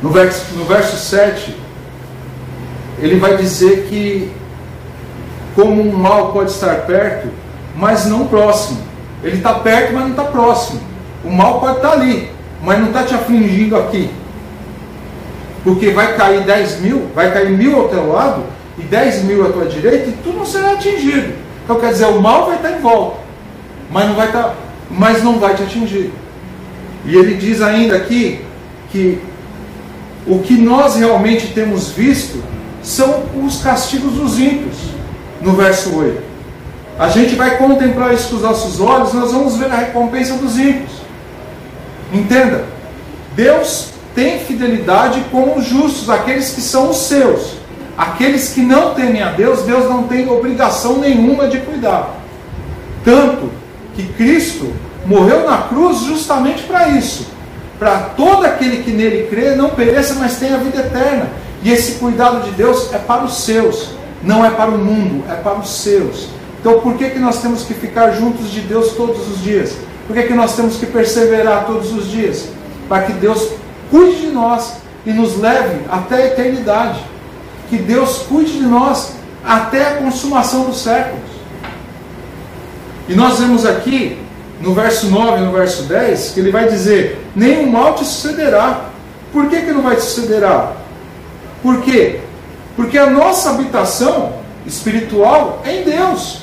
No 0.00 0.10
verso, 0.10 0.54
no 0.54 0.64
verso 0.64 0.96
7, 0.96 1.56
ele 2.98 3.16
vai 3.16 3.36
dizer 3.36 3.86
que 3.88 4.30
como 5.54 5.82
um 5.82 5.92
mal 5.92 6.32
pode 6.32 6.50
estar 6.50 6.86
perto, 6.86 7.28
mas 7.76 8.06
não 8.06 8.26
próximo. 8.26 8.80
Ele 9.22 9.36
está 9.36 9.54
perto, 9.54 9.92
mas 9.94 10.02
não 10.02 10.10
está 10.10 10.24
próximo. 10.24 10.80
O 11.24 11.30
mal 11.30 11.60
pode 11.60 11.76
estar 11.76 11.92
ali, 11.92 12.30
mas 12.62 12.78
não 12.78 12.88
está 12.88 13.04
te 13.04 13.14
afligindo 13.14 13.76
aqui. 13.76 14.10
Porque 15.62 15.90
vai 15.90 16.14
cair 16.16 16.42
10 16.42 16.80
mil, 16.80 17.08
vai 17.14 17.32
cair 17.32 17.50
mil 17.50 17.80
ao 17.80 17.88
teu 17.88 18.12
lado 18.12 18.42
e 18.78 18.82
10 18.82 19.24
mil 19.24 19.46
à 19.46 19.50
tua 19.50 19.64
direita 19.64 20.10
e 20.10 20.12
tu 20.22 20.30
não 20.30 20.44
será 20.44 20.72
atingido. 20.72 21.32
Então 21.64 21.80
quer 21.80 21.92
dizer, 21.92 22.06
o 22.06 22.20
mal 22.20 22.46
vai 22.46 22.56
estar 22.56 22.72
em 22.72 22.80
volta, 22.80 23.18
mas 23.90 24.06
não 24.06 24.14
vai 24.14 24.26
estar, 24.26 24.54
mas 24.90 25.22
não 25.22 25.38
vai 25.38 25.54
te 25.54 25.62
atingir. 25.62 26.12
E 27.06 27.16
ele 27.16 27.34
diz 27.36 27.62
ainda 27.62 27.96
aqui 27.96 28.40
que 28.90 29.18
o 30.26 30.40
que 30.40 30.54
nós 30.54 30.96
realmente 30.96 31.48
temos 31.48 31.90
visto 31.90 32.42
são 32.84 33.24
os 33.44 33.62
castigos 33.62 34.12
dos 34.12 34.38
ímpios, 34.38 34.76
no 35.40 35.54
verso 35.54 35.96
8. 35.96 36.22
A 36.98 37.08
gente 37.08 37.34
vai 37.34 37.56
contemplar 37.56 38.14
isso 38.14 38.28
com 38.28 38.36
os 38.36 38.42
nossos 38.42 38.78
olhos, 38.78 39.12
nós 39.14 39.32
vamos 39.32 39.56
ver 39.56 39.72
a 39.72 39.76
recompensa 39.76 40.34
dos 40.34 40.56
ímpios. 40.58 40.92
Entenda, 42.12 42.64
Deus 43.34 43.88
tem 44.14 44.38
fidelidade 44.38 45.24
com 45.32 45.58
os 45.58 45.64
justos, 45.64 46.08
aqueles 46.08 46.50
que 46.50 46.60
são 46.60 46.90
os 46.90 46.98
seus. 46.98 47.54
Aqueles 47.96 48.50
que 48.50 48.60
não 48.60 48.94
temem 48.94 49.22
a 49.22 49.30
Deus, 49.30 49.62
Deus 49.62 49.88
não 49.88 50.04
tem 50.04 50.28
obrigação 50.28 50.98
nenhuma 50.98 51.48
de 51.48 51.58
cuidar. 51.58 52.16
Tanto 53.04 53.50
que 53.94 54.04
Cristo 54.12 54.72
morreu 55.06 55.48
na 55.48 55.58
cruz 55.58 56.00
justamente 56.00 56.64
para 56.64 56.88
isso. 56.88 57.26
Para 57.78 57.98
todo 58.16 58.44
aquele 58.44 58.82
que 58.82 58.90
nele 58.90 59.28
crê 59.28 59.54
não 59.54 59.70
pereça, 59.70 60.14
mas 60.14 60.36
tenha 60.36 60.58
vida 60.58 60.80
eterna. 60.80 61.43
E 61.64 61.72
esse 61.72 61.92
cuidado 61.92 62.44
de 62.44 62.50
Deus 62.50 62.92
é 62.92 62.98
para 62.98 63.24
os 63.24 63.38
seus, 63.38 63.88
não 64.22 64.44
é 64.44 64.50
para 64.50 64.70
o 64.70 64.76
mundo, 64.76 65.24
é 65.30 65.34
para 65.34 65.58
os 65.58 65.70
seus. 65.70 66.28
Então 66.60 66.78
por 66.80 66.94
que, 66.94 67.08
que 67.08 67.18
nós 67.18 67.40
temos 67.40 67.62
que 67.62 67.72
ficar 67.72 68.10
juntos 68.10 68.50
de 68.50 68.60
Deus 68.60 68.92
todos 68.92 69.26
os 69.28 69.42
dias? 69.42 69.74
Por 70.06 70.14
que, 70.14 70.24
que 70.24 70.34
nós 70.34 70.54
temos 70.54 70.76
que 70.76 70.84
perseverar 70.84 71.64
todos 71.64 71.90
os 71.90 72.10
dias? 72.10 72.48
Para 72.86 73.04
que 73.04 73.14
Deus 73.14 73.48
cuide 73.90 74.20
de 74.20 74.26
nós 74.26 74.74
e 75.06 75.12
nos 75.12 75.38
leve 75.38 75.80
até 75.90 76.16
a 76.16 76.26
eternidade. 76.26 77.02
Que 77.70 77.78
Deus 77.78 78.18
cuide 78.28 78.52
de 78.52 78.66
nós 78.66 79.12
até 79.42 79.88
a 79.88 79.96
consumação 79.96 80.64
dos 80.64 80.82
séculos. 80.82 81.24
E 83.08 83.14
nós 83.14 83.38
vemos 83.38 83.64
aqui, 83.64 84.18
no 84.60 84.74
verso 84.74 85.06
9 85.06 85.38
e 85.38 85.44
no 85.46 85.52
verso 85.52 85.84
10, 85.84 86.32
que 86.32 86.40
ele 86.40 86.50
vai 86.50 86.68
dizer: 86.68 87.26
Nenhum 87.34 87.70
mal 87.70 87.94
te 87.94 88.04
sucederá. 88.04 88.90
Por 89.32 89.48
que, 89.48 89.62
que 89.62 89.72
não 89.72 89.82
vai 89.82 89.96
te 89.96 90.02
sucederá? 90.02 90.83
Por 91.64 91.80
quê? 91.80 92.20
Porque 92.76 92.98
a 92.98 93.08
nossa 93.08 93.48
habitação 93.48 94.34
espiritual 94.66 95.62
é 95.64 95.80
em 95.80 95.84
Deus. 95.84 96.42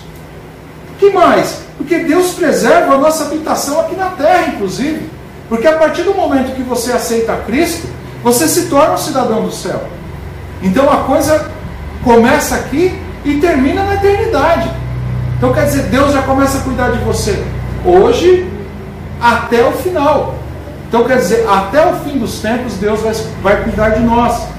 que 0.97 1.11
mais? 1.11 1.61
Porque 1.77 1.99
Deus 1.99 2.33
preserva 2.33 2.95
a 2.95 2.97
nossa 2.97 3.25
habitação 3.25 3.79
aqui 3.79 3.95
na 3.95 4.07
terra, 4.07 4.47
inclusive. 4.47 5.07
Porque 5.47 5.67
a 5.67 5.77
partir 5.77 6.01
do 6.01 6.15
momento 6.15 6.55
que 6.55 6.63
você 6.63 6.91
aceita 6.91 7.35
Cristo, 7.45 7.87
você 8.23 8.47
se 8.47 8.65
torna 8.65 8.95
um 8.95 8.97
cidadão 8.97 9.43
do 9.43 9.51
céu. 9.51 9.83
Então 10.63 10.91
a 10.91 11.03
coisa 11.03 11.51
começa 12.03 12.55
aqui 12.55 12.99
e 13.23 13.35
termina 13.35 13.83
na 13.83 13.93
eternidade. 13.93 14.71
Então 15.37 15.53
quer 15.53 15.65
dizer, 15.65 15.83
Deus 15.83 16.13
já 16.13 16.23
começa 16.23 16.57
a 16.57 16.61
cuidar 16.61 16.89
de 16.89 16.97
você 16.99 17.43
hoje 17.85 18.49
até 19.21 19.67
o 19.67 19.71
final. 19.73 20.33
Então 20.87 21.03
quer 21.03 21.17
dizer, 21.17 21.47
até 21.47 21.85
o 21.85 21.95
fim 21.97 22.17
dos 22.17 22.39
tempos, 22.39 22.73
Deus 22.75 23.01
vai, 23.01 23.13
vai 23.43 23.63
cuidar 23.63 23.89
de 23.89 24.01
nós. 24.01 24.49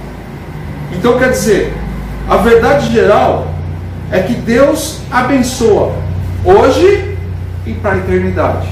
Então 0.93 1.19
quer 1.19 1.31
dizer, 1.31 1.73
a 2.29 2.37
verdade 2.37 2.93
geral 2.93 3.49
é 4.11 4.21
que 4.21 4.35
Deus 4.35 5.01
abençoa 5.11 5.93
hoje 6.45 7.17
e 7.67 7.73
para 7.75 7.93
a 7.93 7.99
eternidade. 7.99 8.69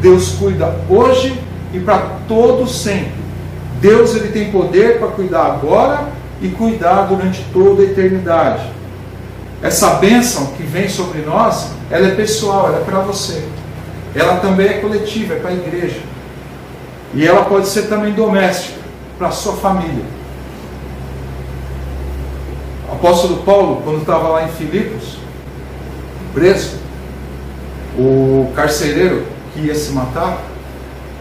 Deus 0.00 0.32
cuida 0.32 0.74
hoje 0.88 1.38
e 1.72 1.80
para 1.80 2.02
todo 2.28 2.66
sempre. 2.68 3.12
Deus 3.80 4.14
ele 4.14 4.28
tem 4.28 4.50
poder 4.50 4.98
para 4.98 5.08
cuidar 5.08 5.46
agora 5.46 6.08
e 6.40 6.48
cuidar 6.48 7.02
durante 7.02 7.44
toda 7.52 7.82
a 7.82 7.84
eternidade. 7.84 8.62
Essa 9.62 9.94
bênção 9.94 10.46
que 10.56 10.62
vem 10.62 10.88
sobre 10.88 11.22
nós, 11.22 11.70
ela 11.90 12.08
é 12.08 12.14
pessoal, 12.14 12.68
ela 12.68 12.78
é 12.78 12.84
para 12.84 13.00
você. 13.00 13.42
Ela 14.14 14.36
também 14.36 14.68
é 14.68 14.74
coletiva, 14.74 15.34
é 15.34 15.38
para 15.38 15.50
a 15.50 15.54
igreja. 15.54 16.00
E 17.14 17.26
ela 17.26 17.44
pode 17.44 17.66
ser 17.68 17.82
também 17.82 18.12
doméstica, 18.12 18.78
para 19.18 19.28
a 19.28 19.32
sua 19.32 19.54
família. 19.54 20.04
Apóstolo 22.98 23.44
Paulo, 23.44 23.80
quando 23.84 24.00
estava 24.00 24.28
lá 24.28 24.44
em 24.44 24.48
Filipos, 24.48 25.18
preso, 26.34 26.78
o 27.96 28.50
carcereiro 28.56 29.24
que 29.54 29.60
ia 29.60 29.74
se 29.76 29.92
matar, 29.92 30.42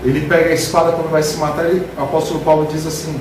ele 0.04 0.28
pega 0.28 0.50
a 0.50 0.54
espada 0.56 0.94
quando 0.94 1.12
vai 1.12 1.22
se 1.22 1.38
matar, 1.38 1.66
ele, 1.66 1.86
o 1.96 2.02
apóstolo 2.02 2.40
Paulo 2.40 2.68
diz 2.72 2.88
assim: 2.88 3.20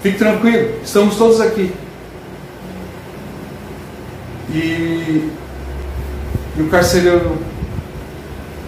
Fique 0.00 0.16
tranquilo, 0.16 0.80
estamos 0.82 1.16
todos 1.16 1.38
aqui. 1.38 1.74
E, 4.48 5.30
e 6.56 6.62
o 6.62 6.68
carcereiro 6.70 7.36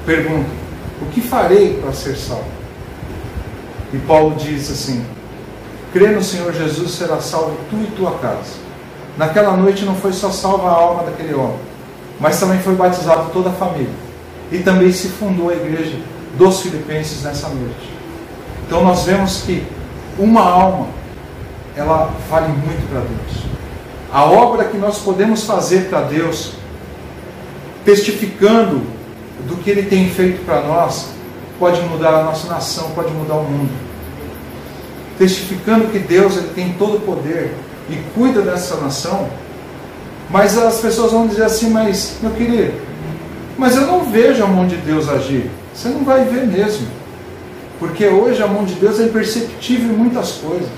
pergunta: 0.04 0.50
O 1.00 1.07
que 1.07 1.22
farei 1.22 1.81
para 1.81 1.94
ser 1.94 2.16
salvo? 2.16 2.44
E 3.94 3.96
Paulo 3.96 4.37
diz 4.37 4.70
assim: 4.70 5.07
Crê 5.92 6.09
no 6.09 6.22
Senhor 6.22 6.53
Jesus, 6.53 6.92
será 6.92 7.20
salvo 7.20 7.57
tu 7.70 7.77
e 7.77 7.96
tua 7.96 8.12
casa. 8.18 8.68
Naquela 9.16 9.57
noite 9.57 9.85
não 9.85 9.94
foi 9.94 10.12
só 10.12 10.31
salva 10.31 10.68
a 10.68 10.72
alma 10.72 11.05
daquele 11.05 11.35
homem, 11.35 11.59
mas 12.20 12.38
também 12.38 12.61
foi 12.61 12.74
batizado 12.74 13.31
toda 13.33 13.48
a 13.51 13.53
família. 13.53 14.09
E 14.53 14.59
também 14.59 14.92
se 14.92 15.09
fundou 15.09 15.51
a 15.51 15.55
igreja 15.55 15.98
dos 16.37 16.61
filipenses 16.61 17.22
nessa 17.22 17.48
noite. 17.48 17.90
Então 18.66 18.85
nós 18.85 19.05
vemos 19.05 19.42
que 19.42 19.66
uma 20.18 20.42
alma, 20.42 20.88
ela 21.74 22.11
vale 22.29 22.48
muito 22.48 22.88
para 22.90 23.01
Deus. 23.01 23.46
A 24.12 24.24
obra 24.24 24.64
que 24.64 24.77
nós 24.77 24.98
podemos 24.98 25.44
fazer 25.44 25.88
para 25.88 26.03
Deus, 26.03 26.53
testificando 27.85 28.83
do 29.46 29.57
que 29.57 29.70
Ele 29.70 29.83
tem 29.85 30.09
feito 30.11 30.44
para 30.44 30.62
nós, 30.62 31.11
pode 31.59 31.81
mudar 31.83 32.14
a 32.14 32.24
nossa 32.24 32.46
nação, 32.48 32.90
pode 32.90 33.12
mudar 33.12 33.35
o 33.35 33.44
mundo. 33.44 33.88
Testificando 35.18 35.88
que 35.88 35.98
Deus 35.98 36.37
ele 36.37 36.50
tem 36.54 36.72
todo 36.78 36.96
o 36.96 37.00
poder 37.00 37.52
e 37.90 37.96
cuida 38.14 38.40
dessa 38.42 38.76
nação, 38.76 39.28
mas 40.31 40.57
as 40.57 40.81
pessoas 40.81 41.12
vão 41.12 41.26
dizer 41.26 41.44
assim, 41.44 41.70
mas 41.70 42.18
meu 42.22 42.31
querido, 42.33 42.72
mas 43.57 43.74
eu 43.74 43.87
não 43.87 44.04
vejo 44.04 44.44
a 44.44 44.46
mão 44.46 44.66
de 44.66 44.76
Deus 44.76 45.09
agir. 45.09 45.50
Você 45.74 45.88
não 45.88 46.04
vai 46.04 46.24
ver 46.24 46.46
mesmo. 46.46 46.87
Porque 47.81 48.07
hoje 48.07 48.42
a 48.42 48.46
mão 48.46 48.64
de 48.64 48.74
Deus 48.74 49.00
é 49.00 49.04
imperceptível 49.04 49.90
em 49.90 49.96
muitas 49.96 50.33
coisas. 50.33 50.68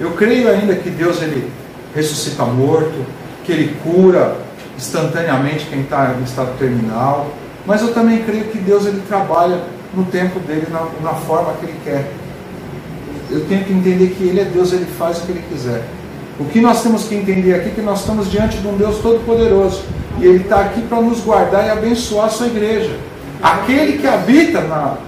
Eu 0.00 0.12
creio 0.12 0.48
ainda 0.48 0.74
que 0.74 0.90
Deus 0.90 1.20
ele 1.22 1.50
ressuscita 1.94 2.44
morto, 2.44 3.04
que 3.44 3.52
ele 3.52 3.76
cura 3.82 4.36
instantaneamente 4.76 5.66
quem 5.66 5.80
está 5.80 6.14
em 6.18 6.22
estado 6.22 6.56
terminal, 6.58 7.28
mas 7.66 7.82
eu 7.82 7.92
também 7.92 8.22
creio 8.22 8.44
que 8.44 8.58
Deus 8.58 8.86
ele 8.86 9.02
trabalha 9.08 9.60
no 9.92 10.04
tempo 10.04 10.38
dele, 10.40 10.66
na, 10.70 10.86
na 11.02 11.14
forma 11.14 11.54
que 11.54 11.66
ele 11.66 11.80
quer. 11.84 12.08
Eu 13.30 13.44
tenho 13.46 13.64
que 13.64 13.72
entender 13.72 14.14
que 14.16 14.24
ele 14.24 14.40
é 14.40 14.44
Deus, 14.44 14.72
ele 14.72 14.86
faz 14.86 15.18
o 15.18 15.22
que 15.22 15.32
ele 15.32 15.44
quiser. 15.48 15.84
O 16.38 16.44
que 16.44 16.60
nós 16.60 16.82
temos 16.82 17.04
que 17.04 17.16
entender 17.16 17.54
aqui 17.54 17.68
é 17.68 17.72
que 17.72 17.80
nós 17.80 18.00
estamos 18.00 18.30
diante 18.30 18.58
de 18.58 18.66
um 18.66 18.76
Deus 18.76 18.98
todo-poderoso. 18.98 19.82
E 20.20 20.26
Ele 20.26 20.42
está 20.42 20.60
aqui 20.60 20.82
para 20.82 21.00
nos 21.00 21.20
guardar 21.20 21.66
e 21.66 21.70
abençoar 21.70 22.26
a 22.26 22.30
sua 22.30 22.46
igreja. 22.46 22.96
Aquele 23.42 23.98
que 23.98 24.06
habita 24.06 24.60
na, 24.60 24.98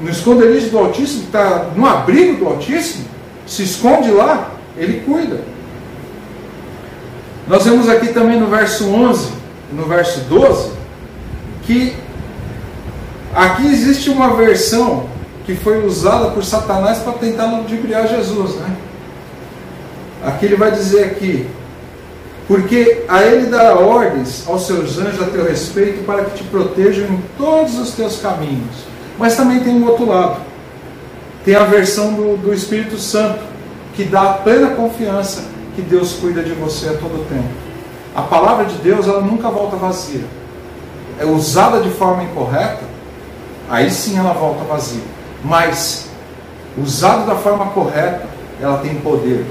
no 0.00 0.10
esconderijo 0.10 0.70
do 0.70 0.78
Altíssimo, 0.78 1.24
está 1.24 1.70
no 1.76 1.86
abrigo 1.86 2.44
do 2.44 2.48
Altíssimo, 2.48 3.04
se 3.46 3.62
esconde 3.64 4.10
lá, 4.10 4.50
Ele 4.76 5.00
cuida. 5.00 5.40
Nós 7.48 7.64
vemos 7.64 7.88
aqui 7.88 8.08
também 8.08 8.38
no 8.38 8.46
verso 8.46 8.88
11, 8.88 9.32
no 9.72 9.84
verso 9.84 10.20
12, 10.28 10.70
que 11.64 11.94
aqui 13.34 13.66
existe 13.66 14.10
uma 14.10 14.34
versão 14.34 15.06
que 15.44 15.54
foi 15.54 15.84
usada 15.84 16.30
por 16.30 16.44
Satanás 16.44 16.98
para 16.98 17.14
tentar 17.14 17.46
ludibriar 17.46 18.06
Jesus, 18.06 18.56
né? 18.56 18.76
Aqui 20.24 20.46
ele 20.46 20.56
vai 20.56 20.70
dizer 20.70 21.04
aqui, 21.04 21.48
porque 22.46 23.04
a 23.08 23.22
ele 23.22 23.46
dará 23.46 23.74
ordens 23.74 24.44
aos 24.46 24.66
seus 24.66 24.98
anjos 24.98 25.20
a 25.20 25.26
teu 25.26 25.44
respeito 25.44 26.04
para 26.04 26.24
que 26.24 26.38
te 26.38 26.44
protejam 26.44 27.06
em 27.06 27.22
todos 27.36 27.78
os 27.78 27.92
teus 27.92 28.20
caminhos. 28.20 28.84
Mas 29.18 29.36
também 29.36 29.60
tem 29.60 29.74
um 29.74 29.86
outro 29.86 30.06
lado. 30.06 30.40
Tem 31.44 31.56
a 31.56 31.64
versão 31.64 32.14
do, 32.14 32.36
do 32.36 32.54
Espírito 32.54 32.98
Santo, 32.98 33.40
que 33.94 34.04
dá 34.04 34.34
plena 34.34 34.70
confiança 34.70 35.44
que 35.74 35.82
Deus 35.82 36.12
cuida 36.14 36.42
de 36.42 36.52
você 36.52 36.88
a 36.88 36.94
todo 36.94 37.26
tempo. 37.28 37.48
A 38.14 38.22
palavra 38.22 38.66
de 38.66 38.76
Deus, 38.76 39.08
ela 39.08 39.20
nunca 39.20 39.48
volta 39.48 39.76
vazia. 39.76 40.24
É 41.18 41.24
usada 41.24 41.80
de 41.80 41.90
forma 41.90 42.24
incorreta, 42.24 42.82
aí 43.68 43.90
sim 43.90 44.18
ela 44.18 44.32
volta 44.32 44.64
vazia. 44.64 45.02
Mas, 45.44 46.08
usada 46.76 47.26
da 47.26 47.34
forma 47.36 47.66
correta, 47.66 48.26
ela 48.60 48.78
tem 48.78 48.94
poder. 48.96 49.44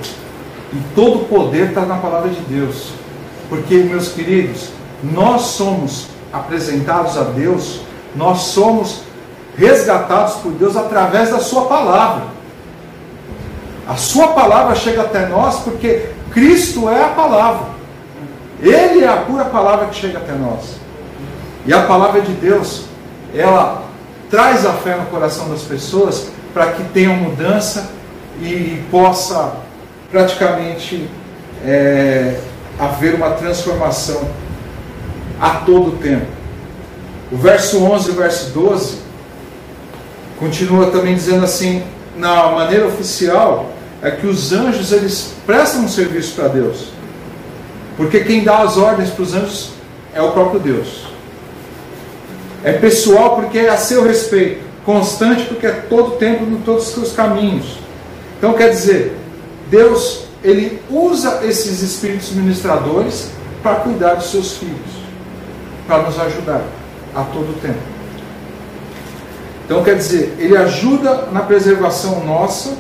E 0.73 0.77
todo 0.95 1.27
poder 1.27 1.69
está 1.69 1.81
na 1.81 1.97
palavra 1.97 2.29
de 2.29 2.39
Deus. 2.41 2.93
Porque, 3.49 3.75
meus 3.77 4.09
queridos, 4.09 4.69
nós 5.03 5.41
somos 5.41 6.07
apresentados 6.31 7.17
a 7.17 7.23
Deus, 7.23 7.81
nós 8.15 8.39
somos 8.39 9.01
resgatados 9.57 10.35
por 10.35 10.53
Deus 10.53 10.77
através 10.77 11.31
da 11.31 11.39
Sua 11.39 11.65
palavra. 11.65 12.23
A 13.87 13.97
Sua 13.97 14.29
palavra 14.29 14.75
chega 14.75 15.01
até 15.01 15.27
nós 15.27 15.59
porque 15.59 16.09
Cristo 16.31 16.89
é 16.89 17.03
a 17.03 17.09
palavra. 17.09 17.71
Ele 18.61 19.03
é 19.03 19.07
a 19.07 19.17
pura 19.17 19.45
palavra 19.45 19.87
que 19.87 19.95
chega 19.95 20.19
até 20.19 20.33
nós. 20.33 20.79
E 21.65 21.73
a 21.73 21.81
palavra 21.83 22.21
de 22.21 22.31
Deus, 22.33 22.83
ela 23.35 23.83
traz 24.31 24.65
a 24.65 24.71
fé 24.71 24.95
no 24.95 25.07
coração 25.07 25.49
das 25.49 25.61
pessoas 25.61 26.29
para 26.53 26.71
que 26.71 26.83
tenham 26.85 27.15
mudança 27.15 27.91
e 28.41 28.81
possa 28.89 29.57
praticamente 30.09 31.07
é, 31.65 32.39
haver 32.79 33.13
uma 33.13 33.31
transformação 33.31 34.29
a 35.39 35.49
todo 35.65 36.01
tempo. 36.01 36.25
O 37.29 37.37
verso 37.37 37.83
11 37.83 38.09
e 38.09 38.11
o 38.11 38.15
verso 38.15 38.51
12 38.51 38.97
continua 40.39 40.87
também 40.87 41.13
dizendo 41.13 41.43
assim, 41.43 41.83
na 42.17 42.47
maneira 42.51 42.87
oficial, 42.87 43.71
é 44.01 44.11
que 44.11 44.25
os 44.25 44.51
anjos 44.51 44.91
eles 44.91 45.33
prestam 45.45 45.83
um 45.83 45.87
serviço 45.87 46.33
para 46.35 46.47
Deus. 46.47 46.87
Porque 47.97 48.21
quem 48.21 48.43
dá 48.43 48.59
as 48.59 48.77
ordens 48.77 49.09
para 49.09 49.23
os 49.23 49.33
anjos 49.33 49.69
é 50.13 50.21
o 50.21 50.31
próprio 50.31 50.59
Deus. 50.59 51.10
É 52.63 52.73
pessoal 52.73 53.35
porque 53.35 53.57
é 53.57 53.69
a 53.69 53.77
seu 53.77 54.03
respeito, 54.03 54.63
constante 54.85 55.45
porque 55.45 55.65
é 55.65 55.71
todo 55.71 56.17
tempo 56.17 56.43
em 56.43 56.61
todos 56.61 56.87
os 56.87 56.93
seus 56.93 57.11
caminhos. 57.13 57.79
Então 58.37 58.53
quer 58.53 58.69
dizer, 58.69 59.17
Deus 59.69 60.25
ele 60.43 60.81
usa 60.89 61.41
esses 61.43 61.81
espíritos 61.81 62.31
ministradores 62.31 63.29
para 63.61 63.75
cuidar 63.75 64.15
dos 64.15 64.31
seus 64.31 64.57
filhos, 64.57 64.91
para 65.87 66.03
nos 66.03 66.19
ajudar 66.19 66.63
a 67.15 67.23
todo 67.23 67.59
tempo. 67.61 67.79
Então 69.65 69.83
quer 69.83 69.95
dizer, 69.95 70.35
ele 70.37 70.57
ajuda 70.57 71.27
na 71.31 71.41
preservação 71.41 72.25
nossa 72.25 72.75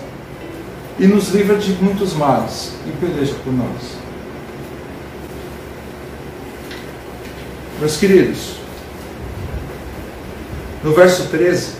e 0.99 1.07
nos 1.07 1.29
livra 1.29 1.55
de 1.55 1.71
muitos 1.73 2.13
males 2.13 2.73
e 2.85 2.91
peleja 2.91 3.33
por 3.43 3.53
nós. 3.53 4.01
Meus 7.79 7.97
queridos, 7.97 8.60
no 10.83 10.93
verso 10.93 11.27
13, 11.29 11.73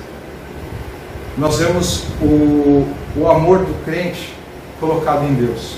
nós 1.38 1.58
vemos 1.60 2.04
o, 2.22 2.88
o 3.16 3.28
amor 3.28 3.60
do 3.60 3.84
crente 3.84 4.34
colocado 4.80 5.26
em 5.26 5.34
Deus. 5.34 5.78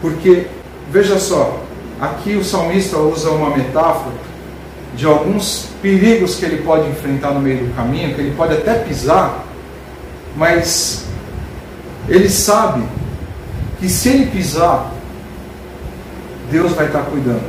Porque, 0.00 0.46
veja 0.90 1.18
só, 1.18 1.60
aqui 2.00 2.36
o 2.36 2.44
salmista 2.44 2.98
usa 2.98 3.30
uma 3.30 3.56
metáfora 3.56 4.14
de 4.94 5.04
alguns 5.04 5.68
perigos 5.82 6.36
que 6.36 6.44
ele 6.44 6.62
pode 6.62 6.88
enfrentar 6.88 7.32
no 7.32 7.40
meio 7.40 7.66
do 7.66 7.74
caminho, 7.74 8.14
que 8.14 8.20
ele 8.20 8.34
pode 8.34 8.54
até 8.54 8.74
pisar, 8.74 9.44
mas 10.34 11.04
ele 12.08 12.30
sabe 12.30 12.82
que 13.78 13.88
se 13.88 14.08
ele 14.08 14.26
pisar, 14.26 14.90
Deus 16.50 16.72
vai 16.72 16.86
estar 16.86 17.02
cuidando. 17.02 17.44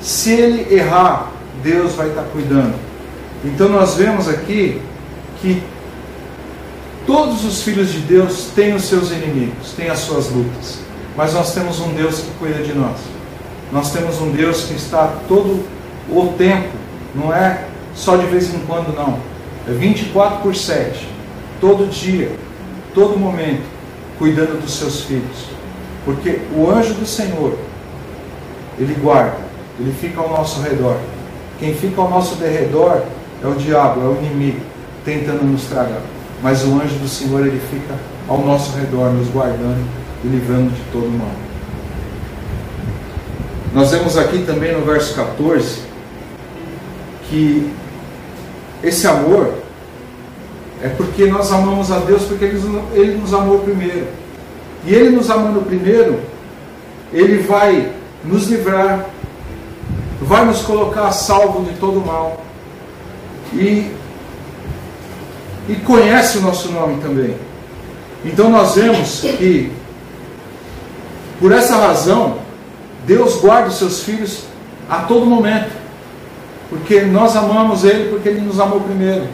Se 0.00 0.32
ele 0.32 0.74
errar, 0.74 1.30
Deus 1.62 1.94
vai 1.94 2.08
estar 2.08 2.22
cuidando. 2.24 2.74
Então 3.44 3.68
nós 3.68 3.94
vemos 3.94 4.28
aqui 4.28 4.80
que 5.40 5.62
todos 7.06 7.44
os 7.44 7.62
filhos 7.62 7.92
de 7.92 8.00
Deus 8.00 8.50
têm 8.54 8.74
os 8.74 8.84
seus 8.84 9.10
inimigos, 9.10 9.72
têm 9.72 9.88
as 9.88 10.00
suas 10.00 10.30
lutas. 10.30 10.78
Mas 11.16 11.34
nós 11.34 11.54
temos 11.54 11.80
um 11.80 11.92
Deus 11.94 12.20
que 12.20 12.30
cuida 12.38 12.62
de 12.62 12.72
nós. 12.72 12.98
Nós 13.72 13.92
temos 13.92 14.20
um 14.20 14.30
Deus 14.30 14.64
que 14.64 14.74
está 14.74 15.16
todo 15.28 15.64
o 16.08 16.34
tempo, 16.36 16.68
não 17.14 17.32
é 17.34 17.64
só 17.94 18.16
de 18.16 18.26
vez 18.26 18.52
em 18.54 18.58
quando, 18.60 18.94
não. 18.94 19.18
É 19.68 19.72
24 19.72 20.38
por 20.38 20.54
7, 20.54 21.08
todo 21.60 21.88
dia, 21.88 22.32
todo 22.94 23.18
momento, 23.18 23.62
cuidando 24.18 24.60
dos 24.60 24.72
seus 24.72 25.02
filhos. 25.02 25.50
Porque 26.04 26.40
o 26.54 26.70
anjo 26.70 26.94
do 26.94 27.06
Senhor 27.06 27.56
ele 28.78 28.94
guarda, 28.94 29.36
ele 29.78 29.94
fica 30.00 30.20
ao 30.20 30.30
nosso 30.30 30.60
redor. 30.62 30.96
Quem 31.60 31.74
fica 31.74 32.00
ao 32.00 32.10
nosso 32.10 32.36
derredor 32.36 33.02
é 33.42 33.46
o 33.46 33.54
diabo, 33.54 34.00
é 34.00 34.04
o 34.04 34.16
inimigo, 34.16 34.60
tentando 35.04 35.44
nos 35.44 35.64
tragar. 35.64 36.00
Mas 36.42 36.64
o 36.64 36.72
anjo 36.74 36.96
do 36.96 37.06
Senhor, 37.06 37.46
ele 37.46 37.60
fica 37.70 37.94
ao 38.26 38.38
nosso 38.38 38.76
redor, 38.76 39.12
nos 39.12 39.28
guardando 39.28 39.86
e 40.24 40.28
livrando 40.28 40.70
de 40.70 40.80
todo 40.90 41.08
mal. 41.10 41.28
Nós 43.74 43.90
vemos 43.90 44.16
aqui 44.16 44.42
também 44.44 44.72
no 44.72 44.84
verso 44.84 45.14
14 45.14 45.82
que 47.28 47.70
esse 48.82 49.06
amor 49.06 49.54
é 50.82 50.88
porque 50.88 51.26
nós 51.26 51.52
amamos 51.52 51.92
a 51.92 51.98
Deus 51.98 52.22
porque 52.22 52.46
ele 52.46 53.18
nos 53.18 53.34
amou 53.34 53.58
primeiro. 53.60 54.08
E 54.86 54.94
ele 54.94 55.10
nos 55.10 55.30
amando 55.30 55.60
primeiro, 55.60 56.20
ele 57.12 57.42
vai 57.42 57.92
nos 58.24 58.46
livrar, 58.48 59.09
vai 60.20 60.44
nos 60.44 60.62
colocar 60.62 61.10
salvo 61.12 61.64
de 61.64 61.76
todo 61.78 62.04
mal. 62.04 62.42
E, 63.52 63.90
e 65.68 65.74
conhece 65.84 66.38
o 66.38 66.42
nosso 66.42 66.70
nome 66.70 67.00
também. 67.00 67.36
Então 68.24 68.50
nós 68.50 68.74
vemos 68.74 69.20
que, 69.20 69.72
por 71.40 71.52
essa 71.52 71.76
razão, 71.76 72.38
Deus 73.06 73.36
guarda 73.40 73.68
os 73.68 73.78
seus 73.78 74.02
filhos 74.02 74.44
a 74.88 74.98
todo 74.98 75.26
momento. 75.26 75.70
Porque 76.68 77.00
nós 77.02 77.34
amamos 77.34 77.84
Ele 77.84 78.10
porque 78.10 78.28
Ele 78.28 78.40
nos 78.40 78.60
amou 78.60 78.80
primeiro. 78.80 79.26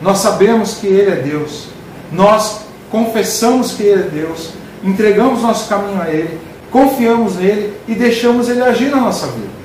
Nós 0.00 0.18
sabemos 0.18 0.74
que 0.74 0.86
Ele 0.86 1.10
é 1.10 1.16
Deus. 1.16 1.66
Nós 2.12 2.60
confessamos 2.90 3.72
que 3.72 3.82
Ele 3.82 4.02
é 4.02 4.06
Deus. 4.06 4.50
Entregamos 4.84 5.42
nosso 5.42 5.68
caminho 5.68 6.00
a 6.00 6.08
Ele 6.10 6.38
confiamos 6.74 7.36
nele 7.36 7.72
e 7.86 7.94
deixamos 7.94 8.48
ele 8.48 8.60
agir 8.60 8.90
na 8.90 8.96
nossa 8.96 9.28
vida. 9.28 9.63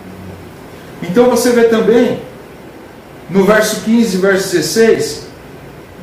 Então 1.02 1.30
você 1.30 1.52
vê 1.52 1.64
também, 1.64 2.20
no 3.30 3.46
verso 3.46 3.82
15 3.82 4.18
e 4.18 4.20
verso 4.20 4.52
16, 4.56 5.28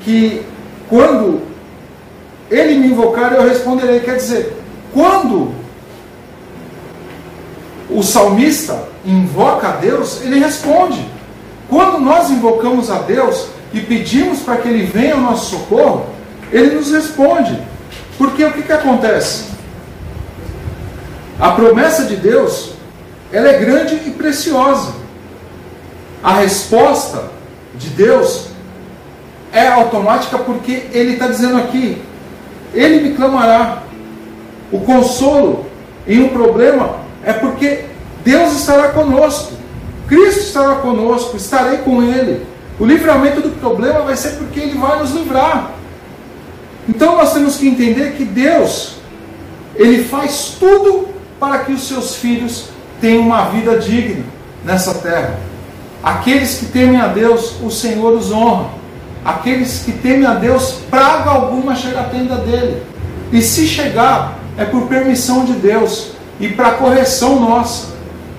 que 0.03 0.43
quando 0.89 1.43
ele 2.51 2.77
me 2.77 2.89
invocar, 2.89 3.33
eu 3.33 3.47
responderei. 3.47 4.01
Quer 4.01 4.17
dizer, 4.17 4.57
quando 4.93 5.53
o 7.91 8.03
salmista 8.03 8.89
invoca 9.05 9.69
a 9.69 9.73
Deus, 9.73 10.23
ele 10.23 10.39
responde. 10.39 11.05
Quando 11.69 11.99
nós 11.99 12.31
invocamos 12.31 12.91
a 12.91 12.99
Deus 12.99 13.49
e 13.73 13.81
pedimos 13.81 14.41
para 14.41 14.59
que 14.59 14.69
ele 14.69 14.87
venha 14.87 15.15
ao 15.15 15.21
nosso 15.21 15.57
socorro, 15.57 16.07
ele 16.53 16.75
nos 16.77 16.93
responde. 16.93 17.61
Porque 18.17 18.45
o 18.45 18.53
que, 18.53 18.63
que 18.63 18.73
acontece? 18.73 19.47
A 21.39 21.51
promessa 21.53 22.05
de 22.05 22.17
Deus, 22.17 22.76
ela 23.33 23.49
é 23.49 23.59
grande 23.59 23.95
e 24.07 24.11
preciosa. 24.11 24.93
A 26.23 26.35
resposta 26.35 27.31
de 27.75 27.89
Deus 27.91 28.49
é 29.53 29.69
automática 29.69 30.39
porque 30.39 30.87
Ele 30.93 31.15
está 31.15 31.27
dizendo 31.27 31.59
aqui: 31.59 32.03
Ele 32.75 33.09
me 33.09 33.15
clamará. 33.15 33.83
O 34.73 34.81
consolo 34.81 35.67
em 36.07 36.23
um 36.23 36.29
problema 36.29 36.97
é 37.25 37.33
porque 37.33 37.85
Deus 38.25 38.53
estará 38.53 38.89
conosco. 38.89 39.53
Cristo 40.09 40.41
estará 40.41 40.77
conosco, 40.77 41.37
estarei 41.37 41.79
com 41.79 42.03
Ele. 42.03 42.45
O 42.79 42.85
livramento 42.85 43.41
do 43.41 43.51
problema 43.61 44.01
vai 44.01 44.17
ser 44.17 44.37
porque 44.37 44.61
Ele 44.61 44.79
vai 44.79 44.99
nos 44.99 45.13
livrar. 45.13 45.73
Então 46.89 47.17
nós 47.17 47.33
temos 47.33 47.57
que 47.57 47.69
entender 47.69 48.13
que 48.17 48.25
Deus, 48.25 48.97
Ele 49.75 50.05
faz 50.05 50.57
tudo 50.59 51.09
para 51.41 51.61
que 51.61 51.73
os 51.73 51.87
seus 51.87 52.17
filhos 52.17 52.76
tenham 53.01 53.23
uma 53.23 53.47
vida 53.47 53.79
digna 53.79 54.25
nessa 54.65 54.95
terra. 54.95 55.39
Aqueles 56.03 56.59
que 56.59 56.67
temem 56.67 57.01
a 57.01 57.09
Deus, 57.09 57.57
o 57.63 57.71
Senhor 57.71 58.13
os 58.13 58.31
honra. 58.31 58.71
Aqueles 59.25 59.83
que 59.85 59.93
temem 59.93 60.27
a 60.27 60.35
Deus, 60.35 60.79
praga 60.89 61.31
alguma 61.31 61.75
chega 61.75 62.01
à 62.01 62.05
tenda 62.05 62.37
dele. 62.37 62.83
E 63.33 63.43
se 63.43 63.67
chegar, 63.67 64.39
é 64.57 64.65
por 64.65 64.83
permissão 64.83 65.45
de 65.45 65.55
Deus 65.55 66.13
e 66.39 66.49
para 66.49 66.73
correção 66.73 67.41
nossa. 67.41 67.89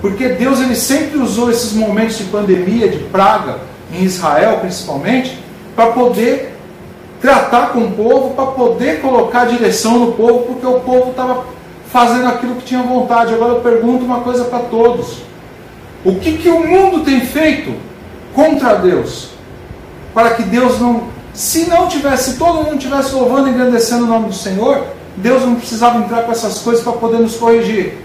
Porque 0.00 0.28
Deus 0.28 0.60
ele 0.60 0.76
sempre 0.76 1.18
usou 1.18 1.50
esses 1.50 1.72
momentos 1.72 2.18
de 2.18 2.24
pandemia, 2.24 2.88
de 2.88 2.98
praga, 3.04 3.58
em 3.92 4.02
Israel 4.02 4.58
principalmente, 4.60 5.38
para 5.74 5.92
poder 5.92 6.56
tratar 7.20 7.68
com 7.72 7.80
o 7.80 7.90
povo, 7.90 8.34
para 8.34 8.46
poder 8.46 9.00
colocar 9.00 9.46
direção 9.46 9.98
no 9.98 10.12
povo, 10.12 10.44
porque 10.44 10.66
o 10.66 10.80
povo 10.80 11.10
estava 11.10 11.44
fazendo 11.92 12.28
aquilo 12.28 12.56
que 12.56 12.64
tinha 12.64 12.82
vontade. 12.82 13.34
Agora 13.34 13.54
eu 13.54 13.60
pergunto 13.60 14.04
uma 14.04 14.20
coisa 14.20 14.44
para 14.44 14.60
todos: 14.60 15.18
o 16.04 16.14
que, 16.16 16.38
que 16.38 16.48
o 16.48 16.66
mundo 16.66 17.04
tem 17.04 17.20
feito 17.20 17.74
contra 18.34 18.74
Deus? 18.74 19.30
Para 20.14 20.30
que 20.30 20.42
Deus 20.42 20.80
não, 20.80 21.04
se 21.32 21.68
não 21.68 21.88
tivesse, 21.88 22.32
se 22.32 22.38
todo 22.38 22.64
mundo 22.64 22.78
tivesse 22.78 23.14
louvando 23.14 23.48
e 23.48 23.52
engrandecendo 23.52 24.04
o 24.04 24.08
nome 24.08 24.28
do 24.28 24.34
Senhor, 24.34 24.84
Deus 25.16 25.42
não 25.44 25.56
precisava 25.56 25.98
entrar 25.98 26.22
com 26.22 26.32
essas 26.32 26.58
coisas 26.58 26.82
para 26.82 26.92
poder 26.92 27.18
nos 27.18 27.36
corrigir. 27.36 27.98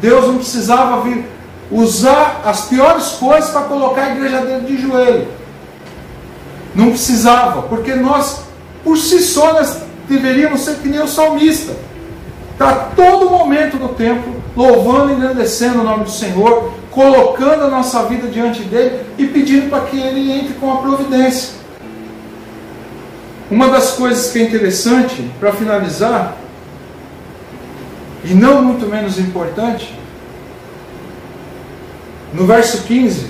Deus 0.00 0.26
não 0.26 0.36
precisava 0.36 1.00
vir 1.02 1.24
usar 1.70 2.42
as 2.44 2.66
piores 2.66 3.06
coisas 3.12 3.50
para 3.50 3.62
colocar 3.62 4.02
a 4.02 4.10
igreja 4.10 4.40
dentro 4.40 4.66
de 4.66 4.80
joelho. 4.80 5.28
Não 6.74 6.90
precisava, 6.90 7.62
porque 7.62 7.94
nós, 7.94 8.42
por 8.82 8.96
si 8.96 9.20
só, 9.20 9.52
nós 9.52 9.78
deveríamos 10.08 10.62
ser 10.62 10.76
que 10.76 10.88
nem 10.88 11.00
o 11.00 11.08
salmista 11.08 11.72
Está 12.62 12.90
todo 12.94 13.28
momento 13.28 13.76
do 13.76 13.88
tempo 13.88 14.36
louvando 14.56 15.10
e 15.10 15.16
engrandecendo 15.16 15.80
o 15.80 15.82
nome 15.82 16.04
do 16.04 16.10
Senhor, 16.10 16.72
colocando 16.92 17.64
a 17.64 17.68
nossa 17.68 18.04
vida 18.04 18.28
diante 18.28 18.62
dele 18.62 19.04
e 19.18 19.26
pedindo 19.26 19.68
para 19.68 19.86
que 19.86 19.98
ele 19.98 20.30
entre 20.30 20.54
com 20.54 20.72
a 20.72 20.76
providência. 20.76 21.54
Uma 23.50 23.66
das 23.68 23.94
coisas 23.94 24.30
que 24.30 24.38
é 24.38 24.42
interessante, 24.44 25.28
para 25.40 25.52
finalizar, 25.52 26.36
e 28.24 28.32
não 28.32 28.62
muito 28.62 28.86
menos 28.86 29.18
importante, 29.18 29.98
no 32.32 32.46
verso 32.46 32.84
15, 32.84 33.26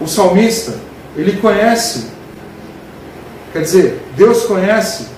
o 0.00 0.06
salmista, 0.06 0.78
ele 1.16 1.32
conhece, 1.40 2.12
quer 3.52 3.62
dizer, 3.62 4.06
Deus 4.16 4.44
conhece 4.44 5.17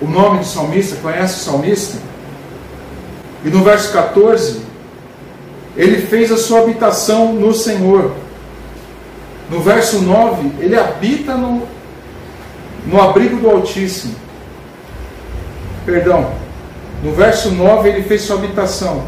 o 0.00 0.06
nome 0.06 0.40
do 0.40 0.44
salmista, 0.44 0.96
conhece 0.96 1.40
o 1.40 1.44
salmista? 1.44 1.98
E 3.44 3.48
no 3.48 3.62
verso 3.62 3.92
14, 3.92 4.60
ele 5.76 6.06
fez 6.06 6.32
a 6.32 6.36
sua 6.36 6.60
habitação 6.60 7.32
no 7.32 7.54
Senhor. 7.54 8.12
No 9.50 9.60
verso 9.60 10.00
9, 10.00 10.50
ele 10.58 10.76
habita 10.76 11.34
no, 11.34 11.62
no 12.86 13.00
abrigo 13.00 13.36
do 13.36 13.48
Altíssimo. 13.48 14.14
Perdão, 15.84 16.32
No 17.04 17.12
verso 17.12 17.50
9, 17.52 17.88
ele 17.88 18.02
fez 18.02 18.22
sua 18.22 18.36
habitação. 18.36 19.04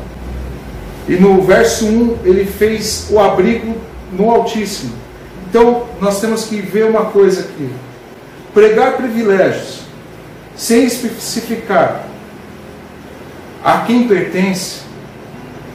E 1.09 1.17
no 1.17 1.43
verso 1.43 1.87
1, 1.87 2.19
ele 2.25 2.45
fez 2.45 3.09
o 3.11 3.19
abrigo 3.19 3.75
no 4.13 4.31
Altíssimo. 4.31 4.93
Então, 5.49 5.87
nós 6.01 6.21
temos 6.21 6.45
que 6.45 6.61
ver 6.61 6.85
uma 6.85 7.07
coisa 7.07 7.41
aqui. 7.41 7.71
Pregar 8.55 8.97
privilégios, 8.99 9.81
sem 10.59 10.85
especificar 10.85 12.05
a 13.65 13.79
quem 13.83 14.09
pertence, 14.09 14.81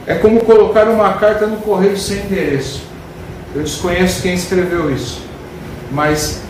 é 0.06 0.14
como 0.14 0.44
colocar 0.44 0.86
uma 0.88 1.14
carta 1.14 1.46
no 1.46 1.56
correio 1.56 1.96
sem 1.96 2.18
endereço. 2.18 2.82
Eu 3.54 3.62
desconheço 3.62 4.20
quem 4.20 4.34
escreveu 4.34 4.94
isso, 4.94 5.22
mas 5.90 6.42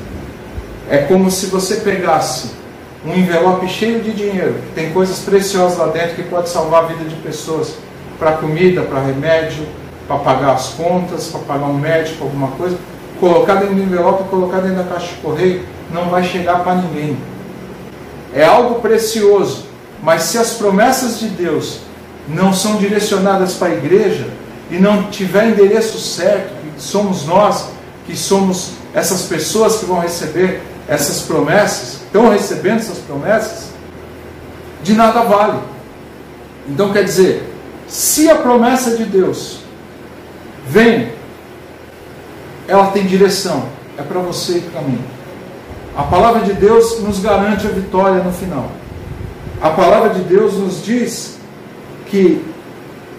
é 0.91 0.99
como 0.99 1.31
se 1.31 1.47
você 1.47 1.77
pegasse 1.77 2.51
um 3.07 3.15
envelope 3.15 3.69
cheio 3.69 4.01
de 4.01 4.13
dinheiro, 4.13 4.55
que 4.55 4.75
tem 4.75 4.93
coisas 4.93 5.21
preciosas 5.21 5.79
lá 5.79 5.87
dentro 5.89 6.17
que 6.17 6.25
pode 6.25 6.49
salvar 6.49 6.85
a 6.85 6.87
vida 6.89 7.05
de 7.05 7.15
pessoas, 7.17 7.77
para 8.19 8.33
comida, 8.33 8.83
para 8.83 9.01
remédio, 9.01 9.65
para 10.09 10.17
pagar 10.19 10.55
as 10.55 10.71
contas, 10.71 11.29
para 11.29 11.41
pagar 11.41 11.67
um 11.67 11.79
médico, 11.79 12.25
alguma 12.25 12.49
coisa, 12.49 12.77
colocar 13.21 13.57
dentro 13.57 13.77
do 13.77 13.83
envelope 13.83 14.29
colocar 14.29 14.59
dentro 14.59 14.79
da 14.79 14.85
caixa 14.85 15.09
de 15.09 15.21
correio, 15.21 15.63
não 15.93 16.09
vai 16.09 16.25
chegar 16.25 16.65
para 16.65 16.77
ninguém. 16.77 17.17
É 18.35 18.45
algo 18.45 18.81
precioso, 18.81 19.67
mas 20.03 20.25
se 20.25 20.39
as 20.39 20.55
promessas 20.55 21.21
de 21.21 21.29
Deus 21.29 21.79
não 22.29 22.53
são 22.53 22.77
direcionadas 22.77 23.55
para 23.55 23.69
a 23.69 23.75
igreja 23.75 24.27
e 24.71 24.77
não 24.77 25.11
tiver 25.11 25.51
endereço 25.51 25.99
certo, 25.99 26.53
que 26.75 26.83
somos 26.83 27.25
nós, 27.25 27.69
que 28.07 28.17
somos 28.17 28.73
essas 28.93 29.23
pessoas 29.23 29.77
que 29.77 29.85
vão 29.85 30.01
receber 30.01 30.63
essas 30.89 31.23
promessas, 31.23 32.01
estão 32.05 32.29
recebendo 32.29 32.81
essas 32.81 32.99
promessas, 32.99 33.69
de 34.83 34.95
nada 34.95 35.23
vale. 35.23 35.61
Então 36.69 36.93
quer 36.93 37.05
dizer, 37.05 37.55
se 37.87 38.29
a 38.29 38.37
promessa 38.37 38.97
de 38.97 39.05
Deus 39.05 39.61
vem, 40.67 41.13
ela 42.67 42.89
tem 42.89 43.07
direção, 43.07 43.69
é 43.97 44.03
para 44.03 44.21
você 44.21 44.59
e 44.59 44.61
para 44.63 44.81
mim. 44.83 45.01
A 45.97 46.03
palavra 46.03 46.43
de 46.43 46.53
Deus 46.55 47.01
nos 47.01 47.21
garante 47.21 47.67
a 47.67 47.71
vitória 47.71 48.23
no 48.23 48.33
final. 48.33 48.71
A 49.63 49.71
palavra 49.71 50.11
de 50.11 50.23
Deus 50.23 50.55
nos 50.55 50.85
diz 50.85 51.39
que, 52.07 52.45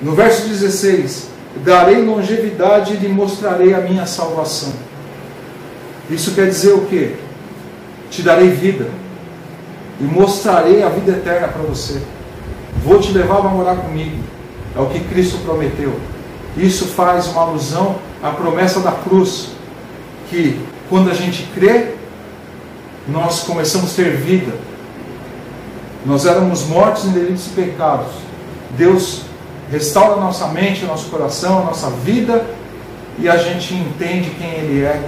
no 0.02 0.14
verso 0.14 0.48
16, 0.48 1.30
darei 1.64 2.04
longevidade 2.04 2.94
e 2.94 2.98
lhe 2.98 3.08
mostrarei 3.08 3.74
a 3.74 3.80
minha 3.80 4.06
salvação. 4.06 4.74
Isso 6.10 6.34
quer 6.36 6.48
dizer 6.48 6.74
o 6.74 6.86
quê? 6.86 7.16
Te 8.12 8.22
darei 8.22 8.50
vida 8.50 8.88
e 10.00 10.04
mostrarei 10.04 10.84
a 10.84 10.90
vida 10.90 11.14
eterna 11.14 11.48
para 11.48 11.62
você. 11.64 12.02
Vou 12.84 13.00
te 13.00 13.12
levar 13.12 13.38
para 13.38 13.50
morar 13.50 13.76
comigo. 13.78 14.22
É 14.76 14.80
o 14.80 14.88
que 14.88 15.00
Cristo 15.00 15.38
prometeu. 15.46 15.98
Isso 16.58 16.86
faz 16.88 17.28
uma 17.28 17.42
alusão 17.42 17.96
à 18.22 18.30
promessa 18.32 18.82
da 18.82 18.92
cruz, 18.92 19.50
que 20.30 20.60
quando 20.90 21.10
a 21.10 21.14
gente 21.14 21.50
crê, 21.56 21.96
nós 23.08 23.42
começamos 23.42 23.92
a 23.92 23.96
ter 23.96 24.16
vida. 24.16 24.54
Nós 26.06 26.26
éramos 26.26 26.64
mortos 26.66 27.06
em 27.06 27.12
delitos 27.12 27.48
e 27.48 27.50
pecados. 27.50 28.14
Deus 28.78 29.22
restaura 29.72 30.22
nossa 30.22 30.48
mente, 30.48 30.86
nosso 30.86 31.10
coração, 31.10 31.60
a 31.60 31.66
nossa 31.66 31.90
vida, 31.90 32.46
e 33.18 33.28
a 33.28 33.38
gente 33.38 33.74
entende 33.74 34.30
quem 34.32 34.50
Ele 34.50 34.84
é 34.84 35.02